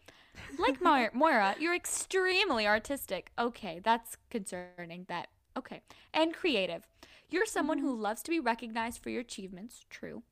Like 0.57 0.81
Moira, 0.81 1.09
Moira, 1.13 1.55
you're 1.59 1.75
extremely 1.75 2.67
artistic. 2.67 3.31
Okay, 3.37 3.79
that's 3.83 4.17
concerning. 4.29 5.05
That 5.07 5.27
okay, 5.57 5.81
and 6.13 6.33
creative. 6.33 6.87
You're 7.29 7.45
someone 7.45 7.79
who 7.79 7.93
mm-hmm. 7.93 8.03
loves 8.03 8.21
to 8.23 8.31
be 8.31 8.39
recognized 8.39 9.01
for 9.03 9.09
your 9.09 9.21
achievements. 9.21 9.85
True. 9.89 10.23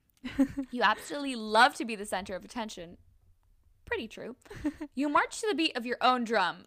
You 0.71 0.81
absolutely 0.81 1.35
love 1.35 1.75
to 1.75 1.85
be 1.85 1.95
the 1.95 2.05
center 2.05 2.35
of 2.35 2.43
attention. 2.43 2.97
Pretty 3.85 4.07
true. 4.07 4.35
You 4.95 5.09
march 5.09 5.41
to 5.41 5.47
the 5.47 5.53
beat 5.53 5.75
of 5.77 5.85
your 5.85 5.97
own 6.01 6.23
drum. 6.23 6.65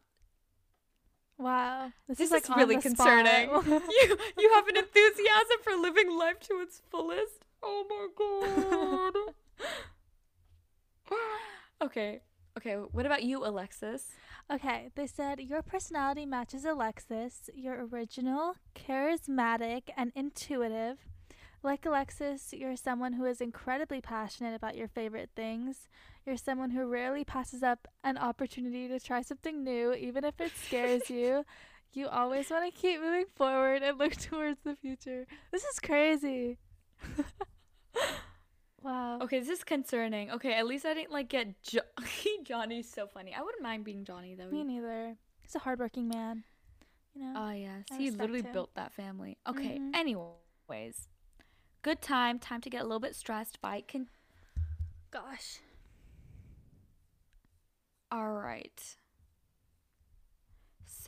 Wow. 1.38 1.92
This, 2.08 2.18
This 2.18 2.26
is 2.26 2.32
like 2.32 2.44
is 2.44 2.50
on 2.50 2.58
really 2.58 2.80
concerning. 2.80 3.50
you 3.64 4.18
you 4.38 4.52
have 4.54 4.68
an 4.68 4.76
enthusiasm 4.76 5.58
for 5.62 5.72
living 5.76 6.16
life 6.16 6.40
to 6.40 6.54
its 6.60 6.82
fullest. 6.90 7.44
Oh 7.62 7.84
my 7.88 9.14
god. 11.10 11.16
okay. 11.82 12.20
Okay, 12.58 12.74
what 12.74 13.06
about 13.06 13.22
you, 13.22 13.44
Alexis? 13.46 14.08
Okay, 14.52 14.88
they 14.96 15.06
said 15.06 15.38
your 15.38 15.62
personality 15.62 16.26
matches 16.26 16.64
Alexis. 16.64 17.48
You're 17.54 17.86
original, 17.86 18.56
charismatic, 18.74 19.82
and 19.96 20.10
intuitive. 20.16 20.98
Like 21.62 21.86
Alexis, 21.86 22.52
you're 22.52 22.74
someone 22.74 23.12
who 23.12 23.26
is 23.26 23.40
incredibly 23.40 24.00
passionate 24.00 24.56
about 24.56 24.76
your 24.76 24.88
favorite 24.88 25.30
things. 25.36 25.88
You're 26.26 26.36
someone 26.36 26.72
who 26.72 26.88
rarely 26.88 27.22
passes 27.22 27.62
up 27.62 27.86
an 28.02 28.18
opportunity 28.18 28.88
to 28.88 28.98
try 28.98 29.22
something 29.22 29.62
new, 29.62 29.92
even 29.92 30.24
if 30.24 30.40
it 30.40 30.50
scares 30.56 31.08
you. 31.10 31.44
You 31.92 32.08
always 32.08 32.50
want 32.50 32.64
to 32.64 32.76
keep 32.76 33.00
moving 33.00 33.26
forward 33.36 33.84
and 33.84 33.96
look 33.96 34.16
towards 34.16 34.58
the 34.64 34.74
future. 34.74 35.28
This 35.52 35.62
is 35.62 35.78
crazy. 35.78 36.58
Wow. 38.82 39.18
Okay, 39.22 39.40
this 39.40 39.48
is 39.48 39.64
concerning. 39.64 40.30
Okay, 40.30 40.54
at 40.54 40.66
least 40.66 40.86
I 40.86 40.94
didn't 40.94 41.10
like 41.12 41.28
get 41.28 41.60
jo- 41.62 41.80
Johnny's 42.44 42.88
so 42.90 43.06
funny. 43.06 43.34
I 43.34 43.42
wouldn't 43.42 43.62
mind 43.62 43.84
being 43.84 44.04
Johnny 44.04 44.34
though. 44.34 44.48
Me 44.48 44.62
neither. 44.64 45.16
He's 45.42 45.54
a 45.54 45.58
hardworking 45.58 46.08
man. 46.08 46.44
You 47.14 47.22
know. 47.24 47.34
Oh 47.36 47.50
yes, 47.50 47.84
I 47.90 47.96
he 47.96 48.10
literally 48.10 48.42
him. 48.42 48.52
built 48.52 48.74
that 48.74 48.92
family. 48.92 49.36
Okay. 49.48 49.78
Mhm. 49.78 49.96
Anyways, 49.96 51.08
good 51.82 52.00
time. 52.00 52.38
Time 52.38 52.60
to 52.60 52.70
get 52.70 52.80
a 52.82 52.84
little 52.84 53.00
bit 53.00 53.16
stressed. 53.16 53.58
Fight 53.60 53.88
can. 53.88 54.08
Gosh. 55.10 55.58
All 58.12 58.32
right. 58.32 58.96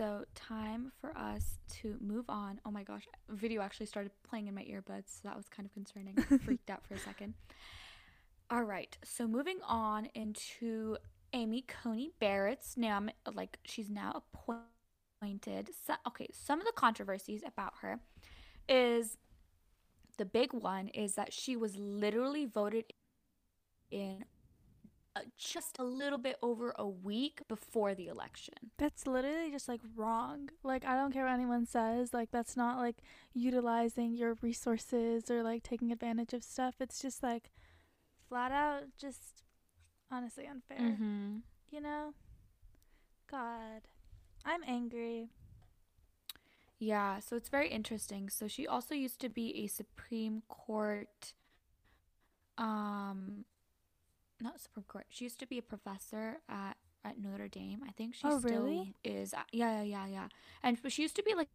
So 0.00 0.24
time 0.34 0.92
for 0.98 1.14
us 1.14 1.58
to 1.82 1.98
move 2.00 2.24
on. 2.30 2.58
Oh 2.64 2.70
my 2.70 2.82
gosh, 2.84 3.06
video 3.28 3.60
actually 3.60 3.84
started 3.84 4.12
playing 4.26 4.46
in 4.46 4.54
my 4.54 4.62
earbuds, 4.62 5.08
so 5.08 5.20
that 5.24 5.36
was 5.36 5.46
kind 5.50 5.66
of 5.66 5.74
concerning. 5.74 6.14
I 6.16 6.38
freaked 6.44 6.70
out 6.70 6.86
for 6.86 6.94
a 6.94 6.98
second. 6.98 7.34
All 8.50 8.64
right, 8.64 8.96
so 9.04 9.28
moving 9.28 9.58
on 9.62 10.06
into 10.14 10.96
Amy 11.34 11.66
Coney 11.68 12.12
Barrett's 12.18 12.78
now, 12.78 12.96
I'm, 12.96 13.10
like 13.34 13.58
she's 13.66 13.90
now 13.90 14.22
appointed. 15.20 15.68
So, 15.86 15.92
okay, 16.06 16.28
some 16.32 16.60
of 16.60 16.66
the 16.66 16.72
controversies 16.72 17.42
about 17.46 17.74
her 17.82 18.00
is 18.70 19.18
the 20.16 20.24
big 20.24 20.54
one 20.54 20.88
is 20.88 21.14
that 21.16 21.34
she 21.34 21.56
was 21.56 21.76
literally 21.76 22.46
voted 22.46 22.84
in 23.90 24.24
just 25.36 25.78
a 25.78 25.84
little 25.84 26.18
bit 26.18 26.36
over 26.42 26.72
a 26.78 26.86
week 26.86 27.42
before 27.48 27.94
the 27.94 28.08
election. 28.08 28.54
That's 28.78 29.06
literally 29.06 29.50
just 29.50 29.68
like 29.68 29.80
wrong. 29.96 30.50
Like 30.62 30.84
I 30.84 30.94
don't 30.94 31.12
care 31.12 31.24
what 31.24 31.34
anyone 31.34 31.66
says. 31.66 32.14
Like 32.14 32.30
that's 32.30 32.56
not 32.56 32.78
like 32.78 32.96
utilizing 33.34 34.14
your 34.14 34.36
resources 34.40 35.30
or 35.30 35.42
like 35.42 35.62
taking 35.62 35.90
advantage 35.92 36.32
of 36.32 36.44
stuff. 36.44 36.76
It's 36.80 37.02
just 37.02 37.22
like 37.22 37.50
flat 38.28 38.52
out 38.52 38.84
just 38.98 39.42
honestly 40.10 40.46
unfair. 40.46 40.78
Mm-hmm. 40.78 41.38
You 41.70 41.80
know? 41.80 42.14
God. 43.30 43.88
I'm 44.44 44.62
angry. 44.66 45.30
Yeah, 46.78 47.20
so 47.20 47.36
it's 47.36 47.50
very 47.50 47.68
interesting. 47.68 48.30
So 48.30 48.48
she 48.48 48.66
also 48.66 48.94
used 48.94 49.20
to 49.20 49.28
be 49.28 49.64
a 49.64 49.66
Supreme 49.66 50.42
Court 50.48 51.34
um 52.58 53.44
not 54.40 54.61
Supreme 54.61 54.85
Court. 54.88 55.07
She 55.09 55.24
used 55.24 55.38
to 55.40 55.46
be 55.46 55.59
a 55.59 55.62
professor 55.62 56.38
at 56.48 56.76
at 57.05 57.18
Notre 57.18 57.48
Dame. 57.48 57.81
I 57.88 57.92
think 57.92 58.14
she 58.14 58.29
Oh, 58.29 58.38
still 58.38 58.64
really? 58.64 58.94
is. 59.05 59.33
Yeah, 59.53 59.83
yeah, 59.83 59.83
yeah, 59.83 60.07
yeah. 60.07 60.29
And 60.62 60.81
but 60.83 60.92
she 60.92 61.03
used 61.03 61.16
to 61.16 61.22
be 61.22 61.35
like 61.35 61.48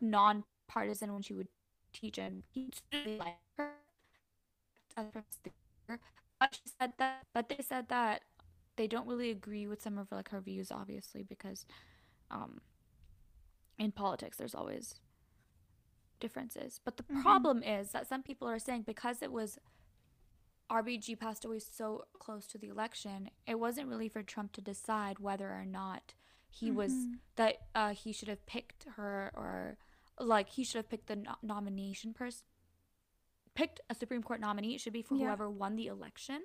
non-partisan 0.00 1.12
when 1.12 1.22
she 1.22 1.34
would 1.34 1.48
teach 1.92 2.18
and 2.18 2.42
he 2.52 2.70
really 2.92 3.18
like 3.18 3.36
her 3.58 3.72
as 4.96 5.06
professor. 5.12 6.00
But 6.38 6.54
she 6.54 6.72
said 6.80 6.92
that 6.98 7.26
but 7.34 7.48
they 7.48 7.62
said 7.62 7.88
that 7.88 8.22
they 8.76 8.86
don't 8.86 9.06
really 9.06 9.30
agree 9.30 9.66
with 9.66 9.82
some 9.82 9.98
of 9.98 10.10
like 10.10 10.30
her 10.30 10.40
views 10.40 10.70
obviously 10.72 11.22
because 11.22 11.66
um 12.30 12.60
in 13.78 13.92
politics 13.92 14.36
there's 14.38 14.54
always 14.54 14.94
differences 16.20 16.80
but 16.84 16.96
the 16.96 17.02
Mhm. 17.04 17.22
problem 17.22 17.62
is 17.62 17.90
that 17.92 18.06
some 18.06 18.22
people 18.22 18.48
are 18.48 18.58
saying 18.58 18.82
because 18.82 19.22
it 19.22 19.32
was 19.32 19.58
rbg 20.70 21.18
passed 21.18 21.44
away 21.44 21.58
so 21.58 22.04
close 22.18 22.46
to 22.46 22.58
the 22.58 22.68
election 22.68 23.28
it 23.46 23.58
wasn't 23.58 23.86
really 23.88 24.08
for 24.08 24.22
trump 24.22 24.52
to 24.52 24.60
decide 24.60 25.18
whether 25.18 25.48
or 25.50 25.64
not 25.66 26.14
he 26.48 26.70
was 26.70 26.92
Mhm. 26.92 27.18
that 27.36 27.56
uh, 27.74 27.90
he 27.94 28.12
should 28.12 28.28
have 28.28 28.44
picked 28.46 28.84
her 28.96 29.30
or 29.34 29.78
like 30.18 30.50
he 30.50 30.64
should 30.64 30.78
have 30.78 30.88
picked 30.88 31.06
the 31.06 31.16
no- 31.16 31.36
nomination 31.42 32.12
person 32.14 32.44
picked 33.54 33.80
a 33.90 33.94
supreme 33.94 34.22
court 34.22 34.40
nominee 34.40 34.74
it 34.74 34.80
should 34.80 34.92
be 34.92 35.02
for 35.02 35.14
Yeah. 35.16 35.26
whoever 35.26 35.50
won 35.50 35.76
the 35.76 35.86
election 35.88 36.44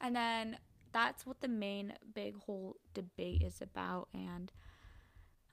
and 0.00 0.14
then 0.16 0.58
that's 0.92 1.24
what 1.26 1.40
the 1.40 1.48
main 1.48 1.94
big 2.14 2.36
whole 2.36 2.76
debate 2.94 3.42
is 3.42 3.60
about 3.62 4.08
and 4.14 4.50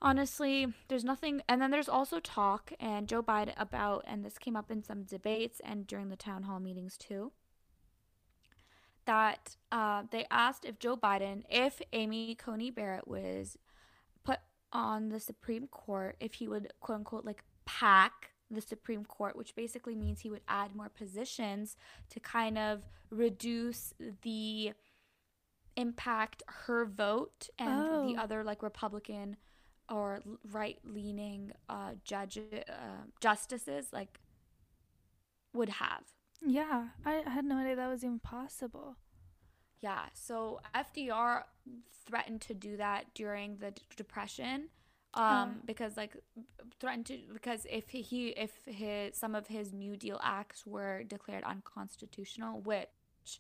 honestly 0.02 0.74
there's 0.88 1.04
nothing 1.04 1.42
and 1.50 1.62
then 1.62 1.72
there's 1.72 1.90
also 1.90 2.20
talk 2.20 2.72
and 2.80 3.08
joe 3.08 3.24
biden 3.24 3.54
about 3.58 4.04
and 4.08 4.24
this 4.24 4.38
came 4.38 4.56
up 4.56 4.70
in 4.70 4.84
some 4.84 5.04
debates 5.04 5.60
and 5.64 5.88
during 5.88 6.10
the 6.10 6.16
town 6.16 6.44
hall 6.44 6.60
meetings 6.60 6.98
too 6.98 7.32
that 9.08 9.58
uh, 9.72 10.04
they 10.12 10.26
asked 10.32 10.66
if 10.66 10.80
joe 10.80 10.96
biden 10.96 11.44
if 11.50 11.82
amy 11.94 12.36
coney 12.36 12.70
barrett 12.72 13.08
was 13.08 13.58
put 14.24 14.40
on 14.72 15.10
the 15.10 15.20
supreme 15.20 15.68
court 15.68 16.16
if 16.20 16.36
he 16.36 16.48
would 16.48 16.72
quote 16.82 17.00
unquote 17.00 17.26
like 17.26 17.44
pack 17.66 18.32
the 18.52 18.62
supreme 18.62 19.04
court 19.06 19.36
which 19.36 19.56
basically 19.56 19.96
means 19.96 20.22
he 20.22 20.30
would 20.30 20.44
add 20.48 20.76
more 20.76 20.90
positions 20.90 21.76
to 22.10 22.20
kind 22.20 22.58
of 22.58 22.84
reduce 23.10 23.94
the 24.24 24.72
impact 25.76 26.44
her 26.48 26.86
vote 26.86 27.50
and 27.60 27.68
the 28.04 28.16
Oh. 28.18 28.24
other 28.24 28.44
like 28.44 28.64
republican 28.64 29.38
or 29.90 30.22
right 30.52 30.80
leaning 30.84 31.52
uh 31.70 31.92
judge 32.04 32.38
uh, 32.70 33.04
justices 33.22 33.88
like 33.94 34.20
would 35.54 35.70
have 35.70 36.04
Yeah, 36.46 36.90
I 37.06 37.24
had 37.28 37.46
no 37.46 37.58
idea 37.58 37.76
that 37.76 37.88
was 37.90 38.04
even 38.04 38.20
possible. 38.20 38.98
yeah 39.82 40.06
so 40.14 40.60
fdr 40.76 41.44
threatened 42.06 42.42
to 42.42 42.54
do 42.54 42.78
that 42.78 43.14
during 43.14 43.58
the 43.58 43.72
d- 43.72 43.82
depression 43.96 44.70
um 45.14 45.50
Oh. 45.60 45.62
because 45.66 45.98
like 45.98 46.14
threatened 46.80 47.06
to 47.08 47.18
because 47.34 47.66
if 47.70 47.90
he 47.90 48.30
if 48.46 48.54
his 48.66 49.16
some 49.18 49.36
of 49.36 49.48
his 49.48 49.74
new 49.74 49.96
deal 49.98 50.20
acts 50.24 50.66
were 50.66 51.04
declared 51.04 51.44
unconstitutional 51.44 52.62
which 52.62 53.40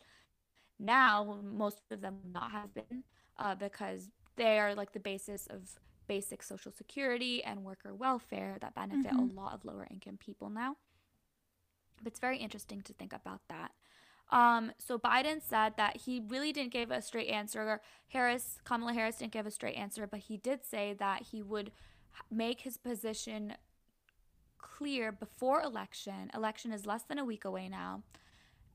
now 0.79 1.39
most 1.43 1.81
of 1.91 2.01
them 2.01 2.17
not 2.33 2.51
have 2.51 2.73
been 2.73 3.03
uh, 3.39 3.55
because 3.55 4.09
they 4.35 4.59
are 4.59 4.75
like 4.75 4.91
the 4.93 4.99
basis 4.99 5.47
of 5.47 5.61
basic 6.07 6.41
social 6.43 6.71
security 6.71 7.43
and 7.43 7.63
worker 7.63 7.93
welfare 7.95 8.57
that 8.61 8.73
benefit 8.75 9.11
Mhm. 9.13 9.19
a 9.19 9.33
lot 9.41 9.53
of 9.53 9.65
lower 9.65 9.87
income 9.91 10.17
people 10.17 10.49
now 10.49 10.75
it's 12.05 12.19
very 12.19 12.37
interesting 12.37 12.81
to 12.81 12.93
think 12.93 13.13
about 13.13 13.41
that 13.49 13.71
um, 14.29 14.71
so 14.77 14.97
Biden 14.97 15.41
said 15.41 15.73
that 15.77 15.97
he 15.97 16.21
really 16.27 16.51
didn't 16.51 16.73
give 16.73 16.91
a 16.91 17.01
straight 17.01 17.29
answer. 17.29 17.81
Harris, 18.09 18.59
Kamala 18.65 18.93
Harris 18.93 19.17
didn't 19.17 19.31
give 19.31 19.45
a 19.45 19.51
straight 19.51 19.75
answer, 19.75 20.05
but 20.05 20.21
he 20.21 20.37
did 20.37 20.65
say 20.65 20.93
that 20.99 21.27
he 21.31 21.41
would 21.41 21.71
make 22.29 22.61
his 22.61 22.77
position 22.77 23.53
clear 24.57 25.11
before 25.11 25.61
election. 25.61 26.29
Election 26.33 26.73
is 26.73 26.85
less 26.85 27.03
than 27.03 27.17
a 27.17 27.25
week 27.25 27.45
away 27.45 27.69
now, 27.69 28.03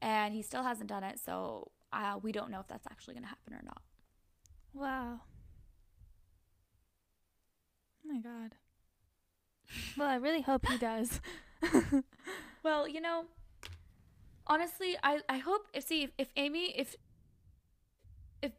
and 0.00 0.34
he 0.34 0.42
still 0.42 0.62
hasn't 0.62 0.88
done 0.88 1.04
it. 1.04 1.18
So 1.18 1.70
uh, 1.92 2.18
we 2.22 2.32
don't 2.32 2.50
know 2.50 2.60
if 2.60 2.68
that's 2.68 2.86
actually 2.90 3.14
going 3.14 3.24
to 3.24 3.28
happen 3.28 3.52
or 3.52 3.62
not. 3.62 3.82
Wow. 4.72 5.20
Oh 8.04 8.12
my 8.12 8.20
god. 8.20 8.54
Well, 9.98 10.08
I 10.08 10.16
really 10.16 10.42
hope 10.42 10.66
he 10.66 10.78
does. 10.78 11.20
Well, 12.62 12.86
you 12.88 13.00
know, 13.00 13.24
honestly, 14.46 14.96
I, 15.02 15.20
I 15.28 15.38
hope 15.38 15.66
if 15.74 15.84
see 15.84 16.04
if, 16.04 16.10
if 16.18 16.28
Amy 16.36 16.74
if 16.76 16.96
if 18.42 18.52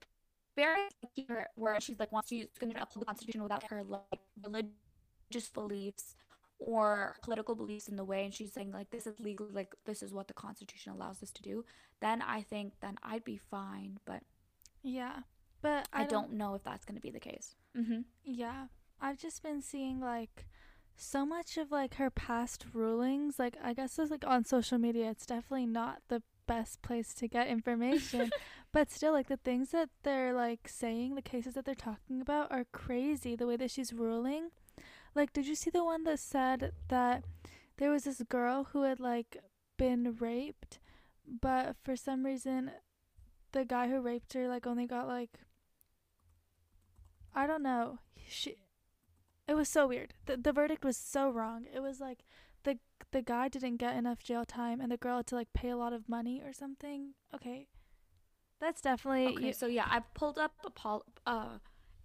Barry 0.56 0.88
here 1.14 1.48
where 1.56 1.80
she's 1.80 2.00
like 2.00 2.12
wants 2.12 2.32
use 2.32 2.48
going 2.60 2.74
to 2.74 2.82
uphold 2.82 3.02
the 3.02 3.06
Constitution 3.06 3.44
without 3.44 3.64
her 3.70 3.84
like 3.84 4.22
religious 4.42 5.50
beliefs 5.54 6.16
or 6.60 7.16
political 7.22 7.56
beliefs 7.56 7.88
in 7.88 7.96
the 7.96 8.04
way, 8.04 8.24
and 8.24 8.34
she's 8.34 8.54
saying 8.54 8.72
like 8.72 8.90
this 8.92 9.08
is 9.08 9.20
legal, 9.20 9.48
like 9.52 9.74
this 9.86 10.04
is 10.04 10.14
what 10.14 10.28
the 10.28 10.34
Constitution 10.34 10.94
allows 10.94 11.22
us 11.24 11.32
to 11.32 11.42
do, 11.42 11.66
then 12.02 12.22
I 12.22 12.42
think 12.42 12.74
then 12.82 12.98
I'd 13.04 13.24
be 13.24 13.38
fine. 13.38 14.00
But 14.06 14.22
yeah. 14.82 15.20
But 15.62 15.88
I, 15.94 16.04
I, 16.04 16.06
don't, 16.06 16.34
know 16.34 16.56
if 16.56 16.64
that's 16.64 16.84
going 16.84 16.98
to 16.98 17.02
be 17.02 17.10
the 17.10 17.22
case. 17.22 17.56
Mm-hmm. 17.78 18.02
Yeah. 18.26 18.66
I've 19.00 19.18
just 19.18 19.42
been 19.42 19.62
seeing 19.62 20.02
like 20.02 20.46
so 20.96 21.26
much 21.26 21.58
of 21.58 21.72
like 21.72 21.96
her 21.96 22.10
past 22.10 22.66
rulings. 22.74 23.40
Like 23.40 23.58
I 23.64 23.74
guess 23.74 23.98
it's 24.00 24.12
like 24.12 24.26
on 24.26 24.46
social 24.46 24.78
media 24.78 25.10
it's 25.10 25.26
definitely 25.26 25.66
not 25.66 26.02
the 26.08 26.22
best 26.48 26.82
place 26.82 27.14
to 27.16 27.28
get 27.28 27.48
information. 27.48 28.32
but 28.72 28.92
still 28.92 29.14
like 29.14 29.28
the 29.28 29.38
things 29.38 29.72
that 29.72 29.90
they're 30.04 30.34
like 30.34 30.68
saying, 30.68 31.16
the 31.16 31.22
cases 31.22 31.54
that 31.54 31.66
they're 31.66 31.76
talking 31.76 32.22
about 32.22 32.52
are 32.52 32.66
crazy 32.72 33.36
the 33.36 33.48
way 33.48 33.58
that 33.58 33.72
she's 33.72 33.94
ruling. 33.94 34.50
Like 35.16 35.34
did 35.34 35.48
you 35.48 35.56
see 35.56 35.70
the 35.70 35.84
one 35.84 36.04
that 36.06 36.20
said 36.20 36.72
that 36.90 37.24
there 37.78 37.92
was 37.92 38.04
this 38.04 38.22
girl 38.30 38.68
who 38.72 38.84
had 38.84 39.00
like 39.00 39.38
been 39.78 40.16
raped 40.20 40.80
but 41.42 41.76
for 41.84 41.96
some 41.96 42.26
reason 42.26 42.72
the 43.54 43.66
guy 43.66 43.88
who 43.88 44.00
raped 44.00 44.34
her 44.34 44.48
like 44.48 44.68
only 44.68 44.86
got 44.86 45.08
like 45.08 45.40
I 47.36 47.48
don't 47.48 47.64
know. 47.64 48.00
She 48.28 48.58
it 49.48 49.56
was 49.56 49.68
so 49.70 49.88
weird. 49.88 50.14
The 50.26 50.38
the 50.38 50.54
verdict 50.54 50.84
was 50.86 50.98
so 50.98 51.30
wrong. 51.30 51.66
It 51.74 51.82
was 51.82 52.00
like 52.00 52.20
the 52.64 52.78
the 53.12 53.22
guy 53.22 53.50
didn't 53.50 53.78
get 53.78 53.96
enough 53.96 54.24
jail 54.24 54.46
time 54.46 54.80
and 54.82 54.92
the 54.92 54.98
girl 54.98 55.18
had 55.18 55.28
to 55.28 55.36
like 55.36 55.52
pay 55.54 55.70
a 55.70 55.78
lot 55.78 55.94
of 55.94 56.08
money 56.08 56.42
or 56.44 56.54
something. 56.54 57.14
Okay. 57.36 57.68
That's 58.60 58.82
definitely 58.82 59.28
Okay, 59.36 59.52
so 59.52 59.68
yeah, 59.68 59.86
I 59.90 60.00
pulled 60.14 60.38
up 60.38 60.54
a 60.66 60.70
pol- 60.70 61.06
uh, 61.28 61.58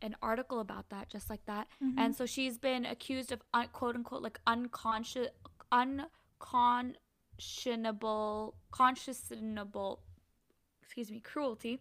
an 0.02 0.16
article 0.22 0.58
about 0.60 0.88
that, 0.90 1.08
just 1.08 1.30
like 1.30 1.44
that. 1.46 1.68
Mhm. 1.82 1.94
And 1.96 2.16
so 2.16 2.26
she's 2.26 2.58
been 2.58 2.84
accused 2.84 3.30
of 3.30 3.40
un- 3.54 3.68
quote 3.72 3.94
unquote 3.94 4.22
like 4.22 4.40
unconscious, 4.46 5.28
uncon, 5.72 6.96
conscionable 7.38 8.54
conscionable 8.72 9.98
excuse 10.82 11.10
me 11.10 11.20
cruelty 11.20 11.80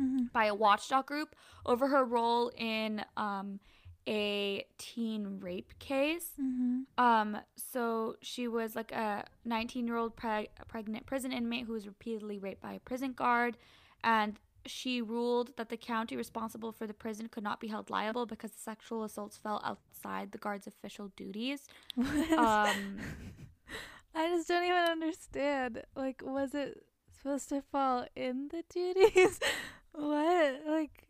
Mm-hmm. 0.00 0.26
by 0.32 0.46
a 0.46 0.54
watchdog 0.54 1.04
group 1.04 1.36
over 1.66 1.88
her 1.88 2.02
role 2.06 2.50
in 2.56 3.04
um, 3.18 3.60
a 4.08 4.64
teen 4.78 5.38
rape 5.40 5.78
case. 5.78 6.30
Mm-hmm. 6.40 7.02
Um, 7.02 7.38
so 7.56 8.16
she 8.22 8.48
was 8.48 8.74
like 8.74 8.92
a 8.92 9.24
19 9.44 9.86
year 9.86 9.96
old 9.96 10.16
preg- 10.16 10.48
pregnant 10.68 11.06
prison 11.06 11.32
inmate 11.32 11.66
who 11.66 11.72
was 11.72 11.86
repeatedly 11.86 12.38
raped 12.38 12.62
by 12.62 12.72
a 12.72 12.80
prison 12.80 13.12
guard, 13.12 13.56
and 14.02 14.38
she 14.66 15.00
ruled 15.00 15.56
that 15.56 15.68
the 15.68 15.76
county 15.76 16.16
responsible 16.16 16.72
for 16.72 16.86
the 16.86 16.94
prison 16.94 17.28
could 17.28 17.42
not 17.42 17.60
be 17.60 17.68
held 17.68 17.90
liable 17.90 18.26
because 18.26 18.50
the 18.50 18.58
sexual 18.58 19.04
assaults 19.04 19.36
fell 19.36 19.60
outside 19.64 20.32
the 20.32 20.38
guard's 20.38 20.66
official 20.66 21.12
duties. 21.16 21.66
Um, 22.36 22.98
I 24.14 24.28
just 24.28 24.48
don't 24.48 24.64
even 24.64 24.76
understand. 24.76 25.82
Like, 25.94 26.22
was 26.24 26.54
it 26.54 26.84
supposed 27.16 27.48
to 27.50 27.62
fall 27.62 28.06
in 28.16 28.48
the 28.48 28.64
duties? 28.68 29.38
what? 29.92 30.60
Like, 30.66 31.04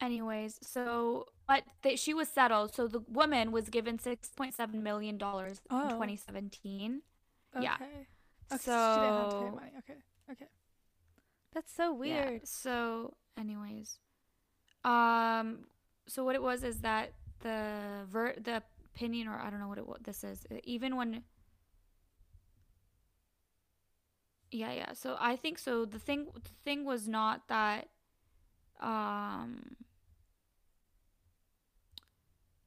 anyways, 0.00 0.58
so 0.62 1.26
but 1.48 1.62
they, 1.82 1.96
she 1.96 2.12
was 2.14 2.28
settled. 2.28 2.74
So 2.74 2.86
the 2.88 3.00
woman 3.08 3.52
was 3.52 3.68
given 3.68 3.98
6.7 3.98 4.74
million 4.74 5.16
dollars 5.18 5.60
Oh. 5.70 5.82
in 5.84 5.90
2017. 5.90 7.02
okay. 7.54 7.64
Yeah. 7.64 7.74
Okay, 7.76 8.06
so 8.50 8.94
she 8.94 9.00
didn't 9.00 9.14
have 9.14 9.30
to 9.30 9.36
pay 9.36 9.46
So- 9.46 9.50
money. 9.56 9.72
Okay. 9.78 9.94
Okay. 10.32 10.46
That's 11.52 11.72
so 11.72 11.94
weird. 11.94 12.32
Yeah. 12.32 12.38
So, 12.44 13.14
anyways, 13.38 13.98
um, 14.84 15.66
so 16.06 16.22
what 16.24 16.34
it 16.34 16.42
was 16.42 16.62
is 16.64 16.80
that 16.80 17.12
the 17.40 18.04
ver 18.08 18.34
the 18.38 18.62
opinion, 18.94 19.26
or 19.28 19.38
I 19.38 19.48
don't 19.50 19.60
know 19.60 19.68
what 19.68 19.78
it 19.78 19.86
what 19.86 20.04
this 20.04 20.22
is, 20.22 20.46
even 20.64 20.96
when. 20.96 21.22
Yeah, 24.50 24.72
yeah. 24.72 24.92
So 24.92 25.16
I 25.18 25.36
think 25.36 25.58
so. 25.58 25.84
The 25.84 25.98
thing, 25.98 26.26
the 26.34 26.50
thing 26.64 26.84
was 26.84 27.08
not 27.08 27.48
that, 27.48 27.88
um. 28.80 29.76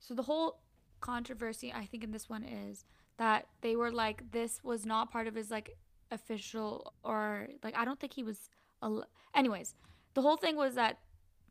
So 0.09 0.15
the 0.15 0.23
whole 0.23 0.57
controversy, 1.01 1.71
I 1.71 1.85
think, 1.85 2.03
in 2.03 2.09
this 2.09 2.27
one 2.27 2.43
is 2.43 2.83
that 3.17 3.45
they 3.61 3.75
were 3.75 3.91
like, 3.91 4.31
this 4.31 4.63
was 4.63 4.83
not 4.83 5.11
part 5.11 5.27
of 5.27 5.35
his 5.35 5.51
like 5.51 5.77
official 6.09 6.93
or 7.03 7.47
like 7.63 7.77
I 7.77 7.85
don't 7.85 7.99
think 7.99 8.13
he 8.13 8.23
was 8.23 8.49
al- 8.81 9.05
anyways 9.35 9.75
the 10.15 10.23
whole 10.23 10.37
thing 10.37 10.55
was 10.55 10.73
that 10.73 10.97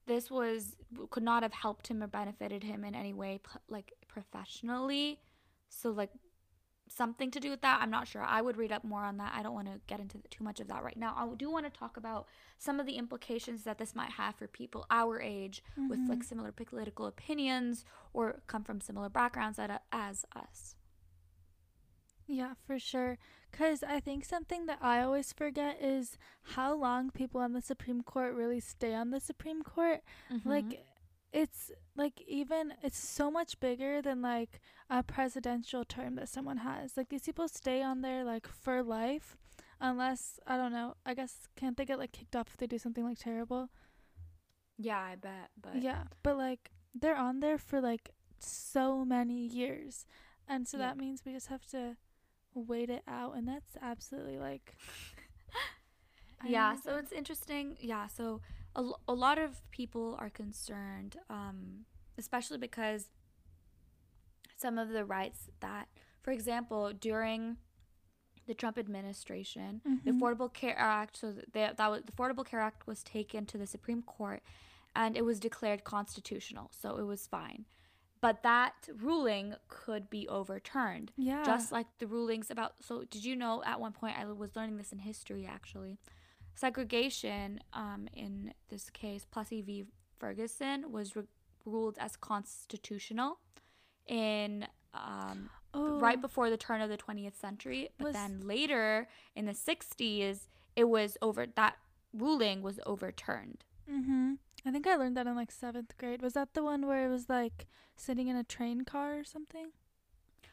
this 0.07 0.33
was 0.33 0.75
could 1.11 1.23
not 1.23 1.45
have 1.45 1.53
helped 1.53 1.87
him 1.87 2.03
or 2.03 2.09
benefited 2.09 2.65
him 2.65 2.85
in 2.85 2.97
any 2.97 3.13
way 3.13 3.39
like 3.69 3.93
professionally. 4.09 5.21
So 5.69 5.91
like 5.91 6.11
something 6.91 7.31
to 7.31 7.41
do 7.41 7.51
with 7.51 7.61
that 7.61 7.81
i'm 7.81 7.91
not 7.91 8.07
sure 8.07 8.23
i 8.23 8.41
would 8.41 8.57
read 8.57 8.73
up 8.73 8.85
more 8.85 9.05
on 9.05 9.17
that 9.17 9.33
i 9.35 9.43
don't 9.43 9.55
want 9.55 9.67
to 9.67 9.81
get 9.87 10.01
into 10.01 10.19
too 10.31 10.45
much 10.45 10.61
of 10.61 10.69
that 10.69 10.83
right 10.83 10.97
now 10.97 11.15
i 11.17 11.35
do 11.37 11.51
want 11.51 11.65
to 11.65 11.79
talk 11.79 11.97
about 11.97 12.27
some 12.59 12.81
of 12.81 12.87
the 12.87 12.95
implications 12.95 13.65
that 13.65 13.79
this 13.79 13.95
might 13.95 14.11
have 14.11 14.35
for 14.35 14.47
people 14.47 14.87
our 14.91 15.21
age 15.21 15.63
with 15.89 16.01
like 16.09 16.23
similar 16.23 16.53
political 16.53 17.07
opinions 17.07 17.85
or 18.13 18.43
come 18.47 18.65
from 18.65 18.81
similar 18.81 19.09
backgrounds 19.09 19.59
as 19.93 20.25
us 20.35 20.77
Yeah, 22.29 22.53
for 22.67 22.79
sure. 22.79 23.17
Because 23.51 23.83
I 23.83 24.01
think 24.01 24.25
something 24.25 24.67
that 24.67 24.79
I 24.83 25.01
always 25.01 25.33
forget 25.33 25.79
is 25.83 26.19
how 26.55 26.75
long 26.75 27.11
people 27.11 27.41
on 27.41 27.55
the 27.55 27.63
Supreme 27.63 28.03
Court 28.03 28.35
really 28.35 28.61
stay 28.61 28.95
on 28.95 29.11
the 29.11 29.19
Supreme 29.19 29.63
Court. 29.63 30.03
Mm-hmm. 30.31 30.49
Like, 30.49 30.85
it's 31.33 31.71
like 31.97 32.21
even, 32.27 32.75
it's 32.83 32.99
so 32.99 33.31
much 33.31 33.61
bigger 33.61 34.01
than 34.03 34.23
like 34.23 34.61
a 34.91 35.03
presidential 35.03 35.85
term 35.85 36.15
that 36.17 36.29
someone 36.29 36.59
has. 36.59 36.97
Like, 36.97 37.09
these 37.11 37.23
people 37.25 37.49
stay 37.49 37.83
on 37.83 38.03
there 38.03 38.25
like 38.25 38.47
for 38.47 38.83
life. 38.83 39.37
Unless, 39.81 40.41
I 40.47 40.57
don't 40.57 40.73
know, 40.73 40.95
I 41.07 41.15
guess, 41.15 41.49
can't 41.57 41.77
they 41.77 41.85
get 41.85 41.99
like 41.99 42.13
kicked 42.13 42.35
off 42.35 42.49
if 42.49 42.57
they 42.57 42.67
do 42.67 42.79
something 42.79 43.05
like 43.05 43.19
terrible? 43.19 43.71
yeah 44.77 44.99
i 45.01 45.15
bet 45.17 45.51
but 45.61 45.83
Yeah, 45.83 46.05
but 46.23 46.37
like 46.37 46.71
they're 46.95 47.17
on 47.17 47.41
there 47.41 47.59
for 47.59 47.81
like 47.81 48.11
so 48.39 49.05
many 49.05 49.47
years. 49.47 50.07
And 50.49 50.67
so 50.67 50.79
Yep. 50.79 50.79
that 50.79 50.97
means 50.97 51.25
we 51.25 51.33
just 51.33 51.49
have 51.49 51.67
to 51.67 51.97
wait 52.55 52.91
it 52.91 53.03
out 53.09 53.37
and 53.37 53.47
that's 53.49 53.77
absolutely 53.81 54.39
like 54.39 54.75
yeah 56.45 56.75
so 56.77 56.97
it's 56.97 57.13
interesting 57.13 57.77
yeah 57.81 58.07
so 58.07 58.41
a, 58.81 58.83
a 59.09 59.13
lot 59.15 59.39
of 59.39 59.51
people 59.71 60.17
are 60.19 60.31
concerned 60.31 61.17
um, 61.29 61.85
especially 62.17 62.59
because 62.59 63.03
some 64.57 64.79
of 64.79 64.89
the 64.91 65.05
rights 65.05 65.49
that 65.61 65.89
for 66.23 66.31
example 66.33 66.93
during 66.93 67.57
the 68.47 68.55
trump 68.55 68.79
administration 68.79 69.81
the 70.05 70.11
Mhm. 70.13 70.19
affordable 70.21 70.53
care 70.53 70.77
act 70.79 71.17
so 71.19 71.33
that 71.33 71.53
they, 71.53 71.71
that 71.77 71.91
was 71.91 72.03
the 72.05 72.13
affordable 72.13 72.45
care 72.47 72.61
act 72.61 72.87
was 72.87 73.03
taken 73.03 73.45
to 73.47 73.59
the 73.59 73.67
supreme 73.67 74.03
court 74.03 74.43
and 74.97 75.17
it 75.17 75.25
was 75.25 75.39
declared 75.39 75.85
constitutional 75.85 76.71
so 76.73 76.97
it 76.97 77.05
was 77.05 77.27
fine 77.27 77.67
but 78.21 78.43
that 78.43 78.89
ruling 78.97 79.55
could 79.69 80.09
be 80.11 80.27
overturned 80.29 81.13
yeah. 81.17 81.45
just 81.45 81.71
like 81.71 81.87
the 81.99 82.07
rulings 82.07 82.51
about 82.51 82.73
so 82.81 83.05
did 83.05 83.25
you 83.25 83.37
know 83.37 83.63
at 83.65 83.79
one 83.81 83.93
point 83.93 84.17
i 84.19 84.25
was 84.25 84.57
learning 84.57 84.77
this 84.79 84.93
in 84.93 84.99
history 84.99 85.47
actually 85.47 85.99
segregation 86.59 87.61
um, 87.73 88.09
in 88.13 88.53
this 88.69 88.91
case 88.91 89.25
plessy 89.31 89.61
v 89.63 89.85
ferguson 90.19 90.91
was 90.91 91.15
re- 91.17 91.23
ruled 91.65 91.97
as 92.01 92.17
constitutional 92.17 93.39
in 94.07 94.67
um, 94.95 95.51
oh, 95.75 95.99
right 96.01 96.21
before 96.21 96.51
the 96.51 96.57
turn 96.57 96.81
of 96.81 96.89
the 96.91 96.97
20th 96.97 97.37
century 97.37 97.89
but 97.99 98.07
Was- 98.09 98.15
then 98.15 98.41
later 98.55 99.09
in 99.37 99.45
the 99.47 99.53
60s 99.53 100.49
it 100.75 100.85
was 100.89 101.17
over 101.23 101.47
that 101.61 101.77
ruling 102.13 102.63
was 102.63 102.81
overturned 102.87 103.65
Mhm. 103.91 104.39
I 104.67 104.71
think 104.71 104.87
I 104.87 104.97
learned 104.97 105.17
that 105.17 105.27
in 105.27 105.35
like 105.35 105.51
7th 105.51 105.97
grade. 105.97 106.21
Was 106.21 106.35
that 106.35 106.53
the 106.53 106.63
one 106.63 106.87
where 106.87 107.07
it 107.07 107.09
was 107.09 107.31
like 107.31 107.67
sitting 107.97 108.29
in 108.29 108.37
a 108.37 108.45
train 108.45 108.83
car 108.85 109.19
or 109.19 109.25
something? 109.25 109.69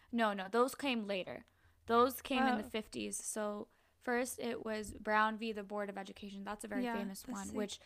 No, 0.09 0.31
no, 0.31 0.45
those 0.49 0.73
came 0.73 1.05
later. 1.05 1.43
Those 1.87 2.21
came 2.21 2.43
in 2.43 2.55
the 2.57 2.63
Oh. 2.63 2.69
50s. 2.69 3.15
So 3.21 3.67
first 4.05 4.39
it 4.39 4.65
was 4.65 4.93
Brown 4.93 5.37
v. 5.37 5.51
the 5.51 5.63
Board 5.63 5.89
of 5.89 5.97
Education. 5.97 6.43
That's 6.45 6.63
a 6.63 6.69
very 6.69 6.85
Yeah, 6.85 6.97
famous 6.99 7.23
one, 7.27 7.49
which 7.53 7.79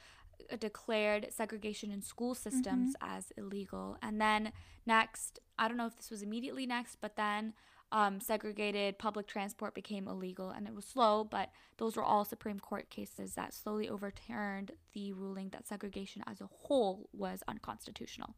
uh, 0.51 0.58
declared 0.58 1.27
segregation 1.32 1.91
in 1.91 2.01
school 2.01 2.36
systems 2.36 2.95
Mm-hmm. 2.95 3.17
as 3.17 3.32
illegal. 3.38 3.97
And 4.01 4.19
then 4.21 4.51
next, 4.86 5.39
I 5.58 5.67
don't 5.67 5.77
know 5.77 5.88
if 5.88 5.95
this 5.97 6.12
was 6.12 6.21
immediately 6.21 6.65
next, 6.67 6.97
but 7.01 7.15
then 7.15 7.53
um, 7.91 8.19
segregated 8.19 8.99
public 8.99 9.27
transport 9.27 9.73
became 9.73 10.08
illegal 10.08 10.51
and 10.51 10.67
it 10.67 10.75
was 10.75 10.86
slow, 10.86 11.23
but 11.23 11.49
those 11.77 11.95
were 11.97 12.03
all 12.03 12.23
Supreme 12.25 12.60
Court 12.60 12.89
cases 12.91 13.34
that 13.36 13.53
slowly 13.53 13.89
overturned 13.89 14.71
the 14.93 15.12
ruling 15.13 15.49
that 15.49 15.67
segregation 15.67 16.23
as 16.27 16.39
a 16.41 16.47
whole 16.51 17.10
was 17.13 17.41
unconstitutional. 17.47 18.36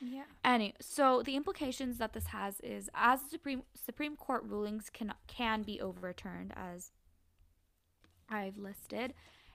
Yeah. 0.00 0.24
Any 0.44 0.74
so 0.80 1.22
the 1.22 1.36
implications 1.36 1.98
that 1.98 2.12
this 2.12 2.26
has 2.28 2.60
is 2.60 2.90
as 2.94 3.20
Supreme 3.30 3.62
Supreme 3.74 4.16
Court 4.16 4.42
rulings 4.44 4.90
can 4.90 5.14
can 5.28 5.62
be 5.62 5.80
overturned 5.80 6.52
as 6.56 6.90
I've 8.32 8.58
listed. 8.58 9.14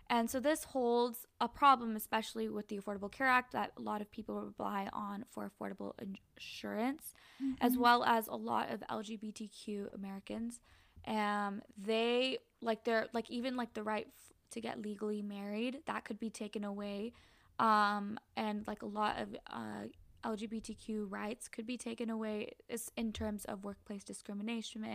And 0.10 0.30
so 0.30 0.40
this 0.40 0.66
holds 0.66 1.26
a 1.42 1.50
problem, 1.50 1.96
especially 1.96 2.50
with 2.50 2.70
the 2.70 2.80
Affordable 2.80 3.12
Care 3.12 3.28
Act, 3.28 3.54
that 3.54 3.74
a 3.78 3.82
lot 3.82 4.02
of 4.02 4.12
people 4.12 4.54
rely 4.58 4.90
on 4.94 5.26
for 5.32 5.50
affordable 5.50 5.94
insurance, 6.38 7.14
as 7.62 7.78
Mm-hmm. 7.78 7.78
well 7.78 8.04
as 8.06 8.28
a 8.28 8.36
lot 8.36 8.72
of 8.72 8.84
LGBTQ 8.90 9.94
Americans. 9.94 10.62
Um, 11.08 11.62
they 11.78 12.40
like 12.62 12.86
they're 12.86 13.08
like 13.14 13.30
even 13.32 13.58
like 13.58 13.74
the 13.74 13.84
right 13.84 14.08
f- 14.08 14.34
to 14.52 14.62
get 14.62 14.82
legally 14.82 15.22
married 15.22 15.80
that 15.88 16.06
could 16.06 16.20
be 16.20 16.30
taken 16.30 16.64
away, 16.64 17.14
um, 17.60 18.20
and 18.38 18.66
like 18.68 18.82
a 18.84 18.88
lot 18.88 19.20
of 19.20 19.36
uh, 19.52 19.88
LGBTQ 20.24 21.06
rights 21.10 21.48
could 21.50 21.66
be 21.66 21.78
taken 21.78 22.10
away 22.10 22.54
in 22.98 23.14
terms 23.14 23.46
of 23.46 23.64
workplace 23.64 24.04
discrimination, 24.04 24.86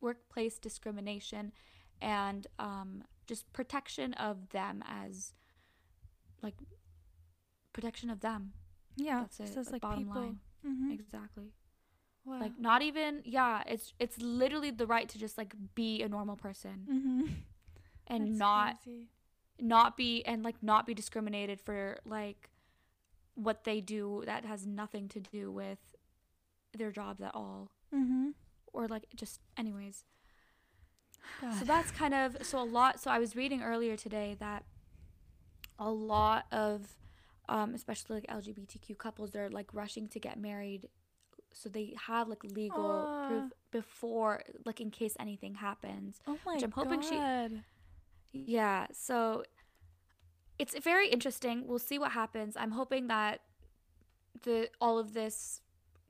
workplace 0.00 0.58
discrimination, 0.58 1.52
and 2.00 2.46
um, 2.58 3.02
just 3.26 3.52
protection 3.52 4.14
of 4.14 4.50
them 4.50 4.82
as 4.88 5.32
like 6.42 6.54
protection 7.72 8.10
of 8.10 8.20
them. 8.20 8.52
Yeah. 8.96 9.20
That's 9.20 9.40
it. 9.40 9.54
so 9.54 9.60
it's 9.60 9.70
like, 9.70 9.74
like 9.74 9.82
bottom 9.82 10.04
people. 10.04 10.20
line. 10.20 10.38
Mhm. 10.66 10.92
Exactly. 10.92 11.52
Wow. 12.24 12.40
Like 12.40 12.58
not 12.58 12.82
even 12.82 13.22
yeah. 13.24 13.62
It's 13.66 13.92
it's 13.98 14.18
literally 14.20 14.70
the 14.70 14.86
right 14.86 15.08
to 15.08 15.18
just 15.18 15.36
like 15.38 15.54
be 15.74 16.02
a 16.02 16.08
normal 16.08 16.36
person 16.36 16.86
Mhm. 16.90 17.30
and 18.08 18.28
That's 18.28 18.38
not 18.38 18.82
crazy. 18.82 19.08
not 19.60 19.96
be 19.96 20.24
and 20.24 20.42
like 20.42 20.62
not 20.62 20.86
be 20.86 20.94
discriminated 20.94 21.60
for 21.60 21.98
like 22.04 22.50
what 23.34 23.64
they 23.64 23.80
do 23.80 24.22
that 24.26 24.44
has 24.44 24.66
nothing 24.66 25.08
to 25.08 25.20
do 25.20 25.50
with 25.52 25.78
their 26.76 26.90
jobs 26.90 27.20
at 27.22 27.34
all 27.34 27.70
Mhm. 27.94 28.32
or 28.72 28.88
like 28.88 29.06
just 29.14 29.40
anyways 29.56 30.04
so 31.58 31.64
that's 31.64 31.90
kind 31.90 32.14
of 32.14 32.36
so 32.42 32.58
a 32.60 32.64
lot 32.64 32.98
so 33.00 33.10
i 33.10 33.18
was 33.18 33.36
reading 33.36 33.62
earlier 33.62 33.96
today 33.96 34.36
that 34.40 34.64
a 35.78 35.90
lot 35.90 36.46
of 36.52 36.86
um, 37.48 37.74
especially 37.74 38.16
like 38.16 38.26
lgbtq 38.26 38.96
couples 38.98 39.30
they're 39.30 39.50
like 39.50 39.68
rushing 39.72 40.08
to 40.08 40.18
get 40.18 40.38
married 40.38 40.88
so 41.52 41.68
they 41.68 41.94
have 42.06 42.28
like 42.28 42.42
legal 42.44 43.04
Ah. 43.06 43.28
proof 43.28 43.52
before 43.70 44.42
like 44.64 44.80
in 44.80 44.90
case 44.90 45.16
anything 45.20 45.54
happens 45.54 46.20
Oh 46.26 46.38
my 46.44 46.54
Which 46.54 46.62
I'm 46.64 46.72
hoping 46.72 47.00
she- 47.02 47.10
god. 47.16 47.62
yeah 48.32 48.86
so 48.92 49.42
it's 50.58 50.76
very 50.78 51.08
interesting 51.08 51.66
we'll 51.66 51.78
see 51.78 51.98
what 51.98 52.12
happens 52.12 52.56
i'm 52.56 52.72
hoping 52.72 53.06
that 53.08 53.40
the 54.42 54.68
all 54.80 54.98
of 54.98 55.12
this 55.14 55.60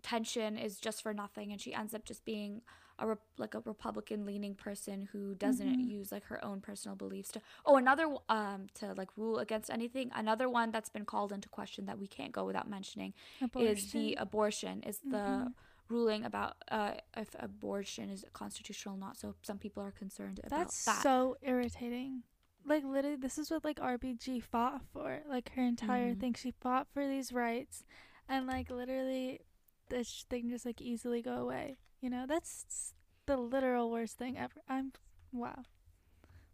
tension 0.02 0.56
is 0.56 0.78
just 0.78 1.02
for 1.02 1.12
nothing 1.12 1.50
and 1.52 1.60
she 1.60 1.74
ends 1.74 1.94
up 1.94 2.04
just 2.04 2.24
being 2.24 2.62
a 2.98 3.06
rep- 3.06 3.20
like 3.38 3.54
a 3.54 3.60
republican 3.60 4.24
leaning 4.24 4.54
person 4.54 5.08
who 5.12 5.34
doesn't 5.34 5.78
Mhm. 5.78 5.88
use 5.88 6.10
like 6.12 6.24
her 6.24 6.42
own 6.44 6.60
personal 6.60 6.96
beliefs 6.96 7.30
to 7.32 7.40
oh 7.66 7.76
another 7.76 8.06
um 8.28 8.66
to 8.74 8.94
like 8.94 9.10
rule 9.16 9.38
against 9.38 9.70
anything 9.70 10.10
another 10.14 10.48
one 10.48 10.70
that's 10.70 10.88
been 10.88 11.04
called 11.04 11.32
into 11.32 11.48
question 11.48 11.86
that 11.86 11.98
we 11.98 12.06
can't 12.06 12.32
go 12.32 12.44
without 12.44 12.68
mentioning 12.68 13.12
is 13.58 13.92
the 13.92 14.14
Abortion. 14.14 14.18
abortion 14.18 14.82
is 14.82 14.98
the 15.10 15.16
Mhm. 15.16 15.52
ruling 15.88 16.24
about 16.24 16.56
uh 16.68 16.94
if 17.16 17.28
abortion 17.38 18.08
is 18.10 18.24
constitutional 18.32 18.94
or 18.96 18.98
not 18.98 19.16
so 19.16 19.34
some 19.42 19.58
people 19.58 19.82
are 19.82 19.92
concerned 19.92 20.38
about 20.40 20.50
That's 20.50 20.84
that 20.84 21.02
so 21.02 21.36
irritating. 21.42 22.22
Like 22.64 22.82
literally, 22.82 23.16
this 23.16 23.38
is 23.38 23.48
what 23.50 23.64
like 23.64 23.78
RBG 23.78 24.40
fought 24.42 24.82
for. 24.92 25.22
Like 25.28 25.50
her 25.52 25.62
entire 25.62 26.14
Mhm. 26.14 26.20
thing, 26.20 26.34
she 26.34 26.50
fought 26.50 26.88
for 26.92 27.06
these 27.06 27.32
rights, 27.32 27.84
and 28.28 28.48
like 28.48 28.70
literally, 28.70 29.42
this 29.88 30.24
thing 30.28 30.48
just 30.50 30.66
like 30.66 30.80
easily 30.80 31.22
go 31.22 31.34
away. 31.36 31.76
You 32.00 32.10
know, 32.10 32.26
that's 32.26 32.94
the 33.26 33.36
literal 33.36 33.90
worst 33.90 34.18
thing 34.18 34.36
ever. 34.38 34.60
I'm 34.68 34.92
wow. 35.32 35.64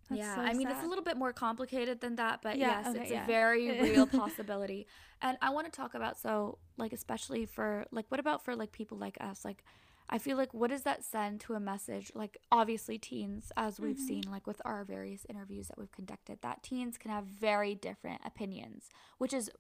That's 0.09 0.21
yeah, 0.21 0.35
so 0.35 0.41
I 0.43 0.53
mean 0.55 0.71
it's 0.71 0.83
a 0.83 0.87
little 0.87 1.05
bit 1.05 1.17
more 1.17 1.33
complicated 1.33 2.01
than 2.01 2.17
that, 2.17 2.41
but 2.43 2.59
Yeah, 2.59 2.81
yes, 2.81 2.89
okay, 2.89 3.03
it's 3.03 3.13
yeah. 3.13 3.25
a 3.25 3.27
very 3.27 3.71
real 3.81 4.07
possibility. 4.07 4.87
And 5.21 5.39
I 5.41 5.51
want 5.51 5.67
to 5.67 5.77
talk 5.77 5.95
about 5.95 6.19
so 6.19 6.59
like 6.77 6.93
especially 6.93 7.47
for 7.47 7.87
like 7.91 8.07
what 8.09 8.21
about 8.21 8.45
for 8.45 8.55
like 8.57 8.73
people 8.73 8.99
like 8.99 9.17
us? 9.21 9.45
Like 9.45 9.65
I 10.11 10.19
feel 10.19 10.37
like 10.37 10.53
what 10.53 10.71
does 10.71 10.83
that 10.83 11.05
send 11.05 11.41
to 11.43 11.55
a 11.55 11.61
message? 11.61 12.11
Like 12.15 12.37
obviously 12.51 12.99
teens 12.99 13.53
as 13.57 13.81
we've 13.81 13.97
Mhm. 13.97 13.99
seen 13.99 14.25
like 14.31 14.47
with 14.47 14.61
our 14.65 14.85
various 14.85 15.25
interviews 15.29 15.69
that 15.69 15.79
we've 15.79 15.93
conducted 15.93 16.39
that 16.43 16.63
teens 16.63 16.99
can 16.99 17.11
have 17.11 17.25
very 17.25 17.75
different 17.75 18.21
opinions, 18.25 18.91
which 19.19 19.33
is 19.33 19.51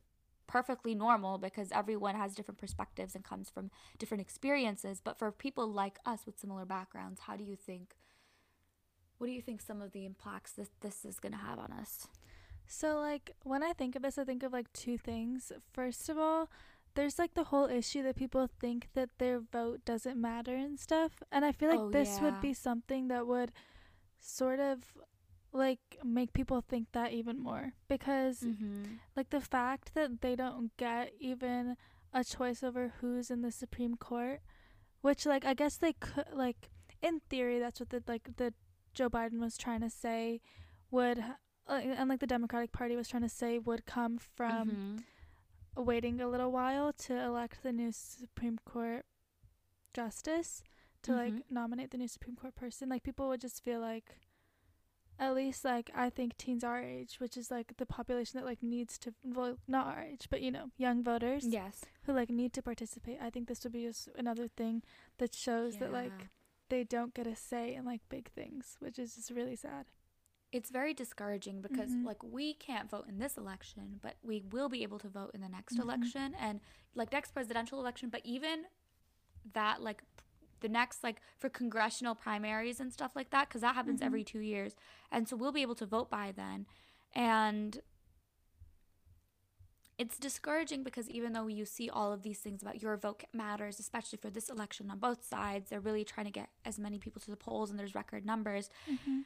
perfectly 0.53 0.95
normal 0.95 1.39
because 1.39 1.73
everyone 1.73 2.15
has 2.15 2.35
different 2.35 2.59
perspectives 2.59 3.15
and 3.15 3.25
comes 3.25 3.49
from 3.49 3.71
different 3.99 4.21
experiences, 4.21 5.01
but 5.03 5.19
for 5.19 5.33
people 5.33 5.67
like 5.67 5.99
us 6.05 6.21
with 6.27 6.39
similar 6.39 6.67
backgrounds, 6.67 7.21
how 7.27 7.37
do 7.37 7.45
you 7.45 7.57
think 7.57 7.97
what 9.19 9.27
do 9.29 9.33
you 9.33 9.41
think 9.43 9.61
some 9.61 9.81
of 9.81 9.93
the 9.93 10.05
impacts 10.05 10.53
this 10.53 10.71
this 10.81 11.05
is 11.05 11.21
going 11.21 11.33
to 11.33 11.39
have 11.39 11.59
on 11.59 11.73
us? 11.73 12.07
So 12.67 12.99
like 12.99 13.33
when 13.45 13.63
I 13.63 13.73
think 13.73 13.97
of 13.97 14.03
this, 14.03 14.19
I 14.19 14.25
think 14.25 14.43
of 14.43 14.53
like 14.53 14.73
two 14.73 14.99
things. 14.99 15.53
First 15.73 16.09
of 16.09 16.19
all, 16.19 16.51
there's 16.95 17.19
like 17.19 17.35
the 17.35 17.45
whole 17.45 17.67
issue 17.69 18.03
that 18.03 18.17
people 18.17 18.49
think 18.61 18.89
that 18.95 19.11
their 19.19 19.41
vote 19.41 19.85
doesn't 19.85 20.21
matter 20.21 20.55
and 20.55 20.79
stuff, 20.79 21.23
and 21.33 21.45
I 21.45 21.53
feel 21.53 21.71
like 21.71 21.81
Oh, 21.81 21.91
this 21.91 22.17
yeah. 22.17 22.25
would 22.25 22.41
be 22.41 22.53
something 22.53 23.09
that 23.09 23.27
would 23.27 23.53
sort 24.21 24.61
of 24.61 24.79
like 25.53 25.81
make 26.05 26.33
people 26.33 26.61
think 26.63 26.89
that 26.93 27.13
even 27.13 27.39
more 27.39 27.73
because 27.89 28.45
Mm-hmm. 28.45 28.95
like 29.17 29.31
the 29.31 29.41
fact 29.41 29.95
that 29.95 30.21
they 30.23 30.35
don't 30.35 30.75
get 30.77 31.13
even 31.21 31.77
a 32.13 32.25
choice 32.25 32.63
over 32.63 32.95
who's 33.01 33.31
in 33.31 33.43
the 33.43 33.51
Supreme 33.53 33.97
Court, 33.97 34.41
which 35.03 35.27
like 35.27 35.45
I 35.45 35.55
guess 35.55 35.77
they 35.77 35.93
could 35.95 36.27
like 36.33 36.71
in 37.03 37.21
theory 37.29 37.59
that's 37.59 37.81
what 37.81 37.91
the 37.91 38.03
like 38.07 38.37
the 38.37 38.53
Joe 38.95 39.09
Biden 39.11 39.41
was 39.41 39.57
trying 39.57 39.81
to 39.81 39.91
say 39.91 40.41
would 40.91 41.19
uh, 41.69 41.73
and 41.73 42.09
like 42.09 42.21
the 42.21 42.27
Democratic 42.27 42.73
Party 42.73 42.97
was 42.97 43.09
trying 43.09 43.23
to 43.23 43.29
say 43.29 43.59
would 43.59 43.87
come 43.87 44.19
from 44.19 44.69
Mm-hmm. 44.69 44.97
waiting 45.77 46.21
a 46.21 46.29
little 46.29 46.51
while 46.53 46.93
to 46.93 47.17
elect 47.19 47.63
the 47.63 47.73
new 47.73 47.91
Supreme 47.93 48.59
Court 48.65 49.05
justice 49.95 50.63
to 51.03 51.13
like 51.15 51.35
Mhm. 51.35 51.43
nominate 51.51 51.91
the 51.91 51.99
new 51.99 52.09
Supreme 52.09 52.37
Court 52.37 52.55
person. 52.55 52.89
Like 52.89 53.03
people 53.03 53.29
would 53.29 53.41
just 53.41 53.63
feel 53.65 53.81
like 53.81 54.17
at 55.19 55.35
least 55.35 55.65
like 55.65 55.91
I 55.95 56.11
think 56.11 56.37
teens 56.37 56.65
our 56.65 56.81
age, 56.83 57.17
which 57.19 57.37
is 57.37 57.51
like 57.51 57.77
the 57.77 57.87
population 57.87 58.39
that 58.41 58.47
like 58.47 58.63
needs 58.63 58.99
to 58.99 59.15
well 59.25 59.57
not 59.69 59.87
our 59.87 60.01
age, 60.03 60.27
but 60.31 60.41
you 60.43 60.51
know, 60.51 60.71
young 60.77 61.03
voters 61.03 61.45
yes. 61.47 61.85
who 62.05 62.13
like 62.13 62.31
need 62.31 62.53
to 62.55 62.63
participate. 62.63 63.19
I 63.21 63.31
think 63.31 63.49
this 63.49 63.63
would 63.65 63.73
be 63.73 63.85
just 63.85 64.09
another 64.17 64.49
thing 64.49 64.83
that 65.19 65.35
shows 65.35 65.77
that 65.79 65.93
like 65.93 66.29
they 66.69 66.85
don't 66.85 67.15
get 67.15 67.27
a 67.27 67.37
say 67.37 67.75
in 67.75 67.85
like 67.85 68.01
big 68.09 68.31
things, 68.33 68.77
which 68.81 68.99
is 68.99 69.15
just 69.17 69.31
really 69.31 69.57
sad. 69.57 69.87
it's 70.55 70.69
very 70.69 70.93
discouraging 70.93 71.63
because 71.63 71.93
Mhm. 71.93 72.05
like 72.05 72.23
we 72.23 72.53
can't 72.53 72.91
vote 72.91 73.07
in 73.09 73.19
this 73.19 73.39
election, 73.39 73.99
but 74.03 74.17
we 74.23 74.43
will 74.51 74.69
be 74.69 74.83
able 74.83 74.99
to 74.99 75.09
vote 75.09 75.31
in 75.33 75.41
the 75.41 75.49
next 75.49 75.77
Mhm. 75.77 75.81
election 75.83 76.35
and 76.35 76.61
like 76.95 77.11
next 77.11 77.33
presidential 77.33 77.81
election, 77.81 78.11
but 78.11 78.21
even 78.27 78.67
that 79.55 79.81
like 79.83 80.05
the 80.63 80.69
next 80.69 81.05
like 81.05 81.21
for 81.39 81.49
congressional 81.51 82.15
primaries 82.15 82.81
and 82.81 82.93
stuff 82.93 83.15
like 83.15 83.31
that 83.31 83.51
cuz 83.51 83.61
that 83.61 83.75
happens 83.75 84.01
Mhm. 84.01 84.07
every 84.07 84.25
2 84.25 84.41
years. 84.41 84.75
And 85.11 85.29
so 85.29 85.37
we'll 85.37 85.53
be 85.53 85.63
able 85.63 85.75
to 85.77 85.87
vote 85.87 86.09
by 86.11 86.33
then. 86.33 86.67
And 87.15 87.81
it's 89.99 90.19
discouraging 90.19 90.83
because 90.83 91.09
even 91.11 91.33
though 91.33 91.47
you 91.47 91.65
see 91.65 91.89
all 91.91 92.13
of 92.13 92.23
these 92.23 92.41
things 92.41 92.63
about 92.63 92.81
your 92.83 92.97
vote 92.97 93.25
matters, 93.33 93.79
especially 93.79 94.19
for 94.19 94.31
this 94.31 94.49
election 94.49 94.91
on 94.91 94.99
both 94.99 95.23
sides, 95.25 95.71
they're 95.71 95.81
really 95.81 96.05
trying 96.05 96.25
to 96.27 96.33
get 96.33 96.51
as 96.65 96.79
many 96.79 96.99
people 96.99 97.21
to 97.21 97.31
the 97.31 97.37
polls 97.37 97.71
and 97.71 97.79
there's 97.79 97.95
record 97.95 98.25
numbers 98.25 98.71
Mm-hmm. 98.91 99.21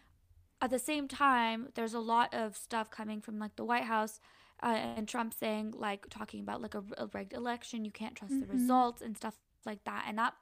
at 0.61 0.71
the 0.71 0.79
same 0.79 1.07
time, 1.07 1.69
there's 1.75 1.95
a 1.95 2.01
lot 2.01 2.35
of 2.35 2.57
stuff 2.57 2.91
coming 2.91 3.21
from 3.21 3.39
like 3.39 3.57
the 3.57 3.65
White 3.65 3.85
House 3.85 4.21
uh, 4.63 4.67
and 4.69 5.07
Trump 5.07 5.33
saying 5.35 5.73
like 5.77 6.09
talking 6.09 6.41
about 6.41 6.61
like 6.63 6.75
a, 6.75 6.83
a 6.99 7.07
rigged 7.13 7.35
election, 7.35 7.85
you 7.85 7.91
can't 7.93 8.17
trust 8.17 8.41
the 8.41 8.47
Mhm. 8.47 8.53
results 8.53 9.03
and 9.03 9.17
stuff 9.17 9.37
like 9.67 9.85
that, 9.85 10.05
and 10.09 10.19
that 10.19 10.35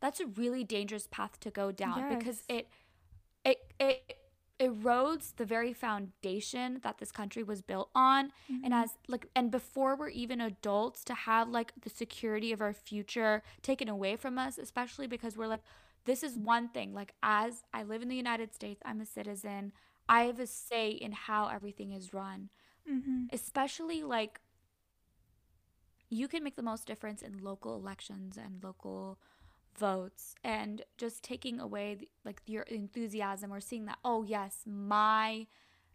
that's 0.00 0.20
a 0.20 0.26
really 0.26 0.64
dangerous 0.64 1.06
path 1.10 1.38
to 1.40 1.50
go 1.50 1.72
down 1.72 2.04
because 2.08 2.42
it 2.48 2.68
it 3.44 3.58
it 3.78 4.16
erodes 4.60 5.34
the 5.36 5.44
very 5.44 5.72
foundation 5.72 6.80
that 6.82 6.98
this 6.98 7.10
country 7.12 7.42
was 7.42 7.62
built 7.62 7.90
on 7.94 8.30
and 8.62 8.72
Mm-hmm. 8.72 8.74
as 8.74 8.90
like 9.08 9.26
and 9.34 9.50
before 9.50 9.96
we're 9.96 10.08
even 10.08 10.40
adults 10.40 11.04
to 11.04 11.14
have 11.14 11.48
like 11.48 11.72
the 11.82 11.90
security 11.90 12.52
of 12.52 12.60
our 12.60 12.72
future 12.72 13.42
taken 13.62 13.88
away 13.88 14.16
from 14.16 14.38
us 14.38 14.58
especially 14.58 15.06
because 15.06 15.36
we're 15.36 15.46
like 15.46 15.62
this 16.04 16.22
is 16.22 16.38
one 16.38 16.68
thing 16.68 16.92
like 16.94 17.14
as 17.22 17.62
i 17.72 17.82
live 17.82 18.02
in 18.02 18.08
the 18.08 18.16
united 18.16 18.54
states 18.54 18.82
i'm 18.84 19.00
a 19.00 19.06
citizen 19.06 19.72
i 20.08 20.22
have 20.22 20.38
a 20.40 20.46
say 20.46 20.90
in 20.90 21.12
how 21.12 21.48
everything 21.48 21.92
is 21.92 22.12
run 22.12 22.48
Mm-hmm. 22.90 23.26
especially 23.32 24.02
like 24.02 24.40
you 26.10 26.28
can 26.28 26.42
make 26.42 26.56
the 26.56 26.62
most 26.62 26.86
difference 26.86 27.22
in 27.22 27.38
local 27.42 27.74
elections 27.76 28.36
and 28.36 28.62
local 28.62 29.18
votes 29.78 30.34
and 30.44 30.82
just 30.98 31.22
taking 31.22 31.60
away 31.60 31.94
the, 31.94 32.08
like 32.24 32.40
your 32.46 32.62
enthusiasm 32.64 33.52
or 33.52 33.60
seeing 33.60 33.86
that 33.86 33.98
oh 34.04 34.22
yes 34.22 34.62
my 34.66 35.46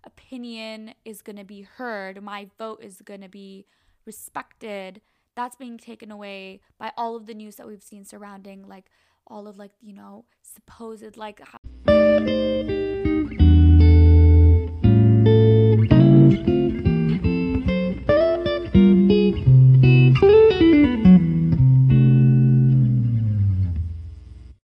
opinion 0.04 0.94
is 1.04 1.22
going 1.22 1.36
to 1.36 1.44
be 1.44 1.62
heard 1.62 2.22
my 2.22 2.48
vote 2.58 2.80
is 2.82 3.02
going 3.02 3.22
to 3.22 3.30
be 3.30 3.66
respected 4.06 5.02
that's 5.36 5.56
being 5.56 5.78
taken 5.78 6.12
away 6.12 6.62
by 6.78 6.92
all 6.98 7.16
of 7.16 7.26
the 7.26 7.34
news 7.34 7.56
that 7.56 7.68
we've 7.68 7.84
seen 7.84 8.06
surrounding 8.06 8.68
like 8.68 8.86
all 9.28 9.48
of 9.48 9.58
like 9.58 9.72
you 9.82 9.94
know 9.94 10.26
supposed 10.42 11.18
like 11.18 11.42
how 11.44 11.60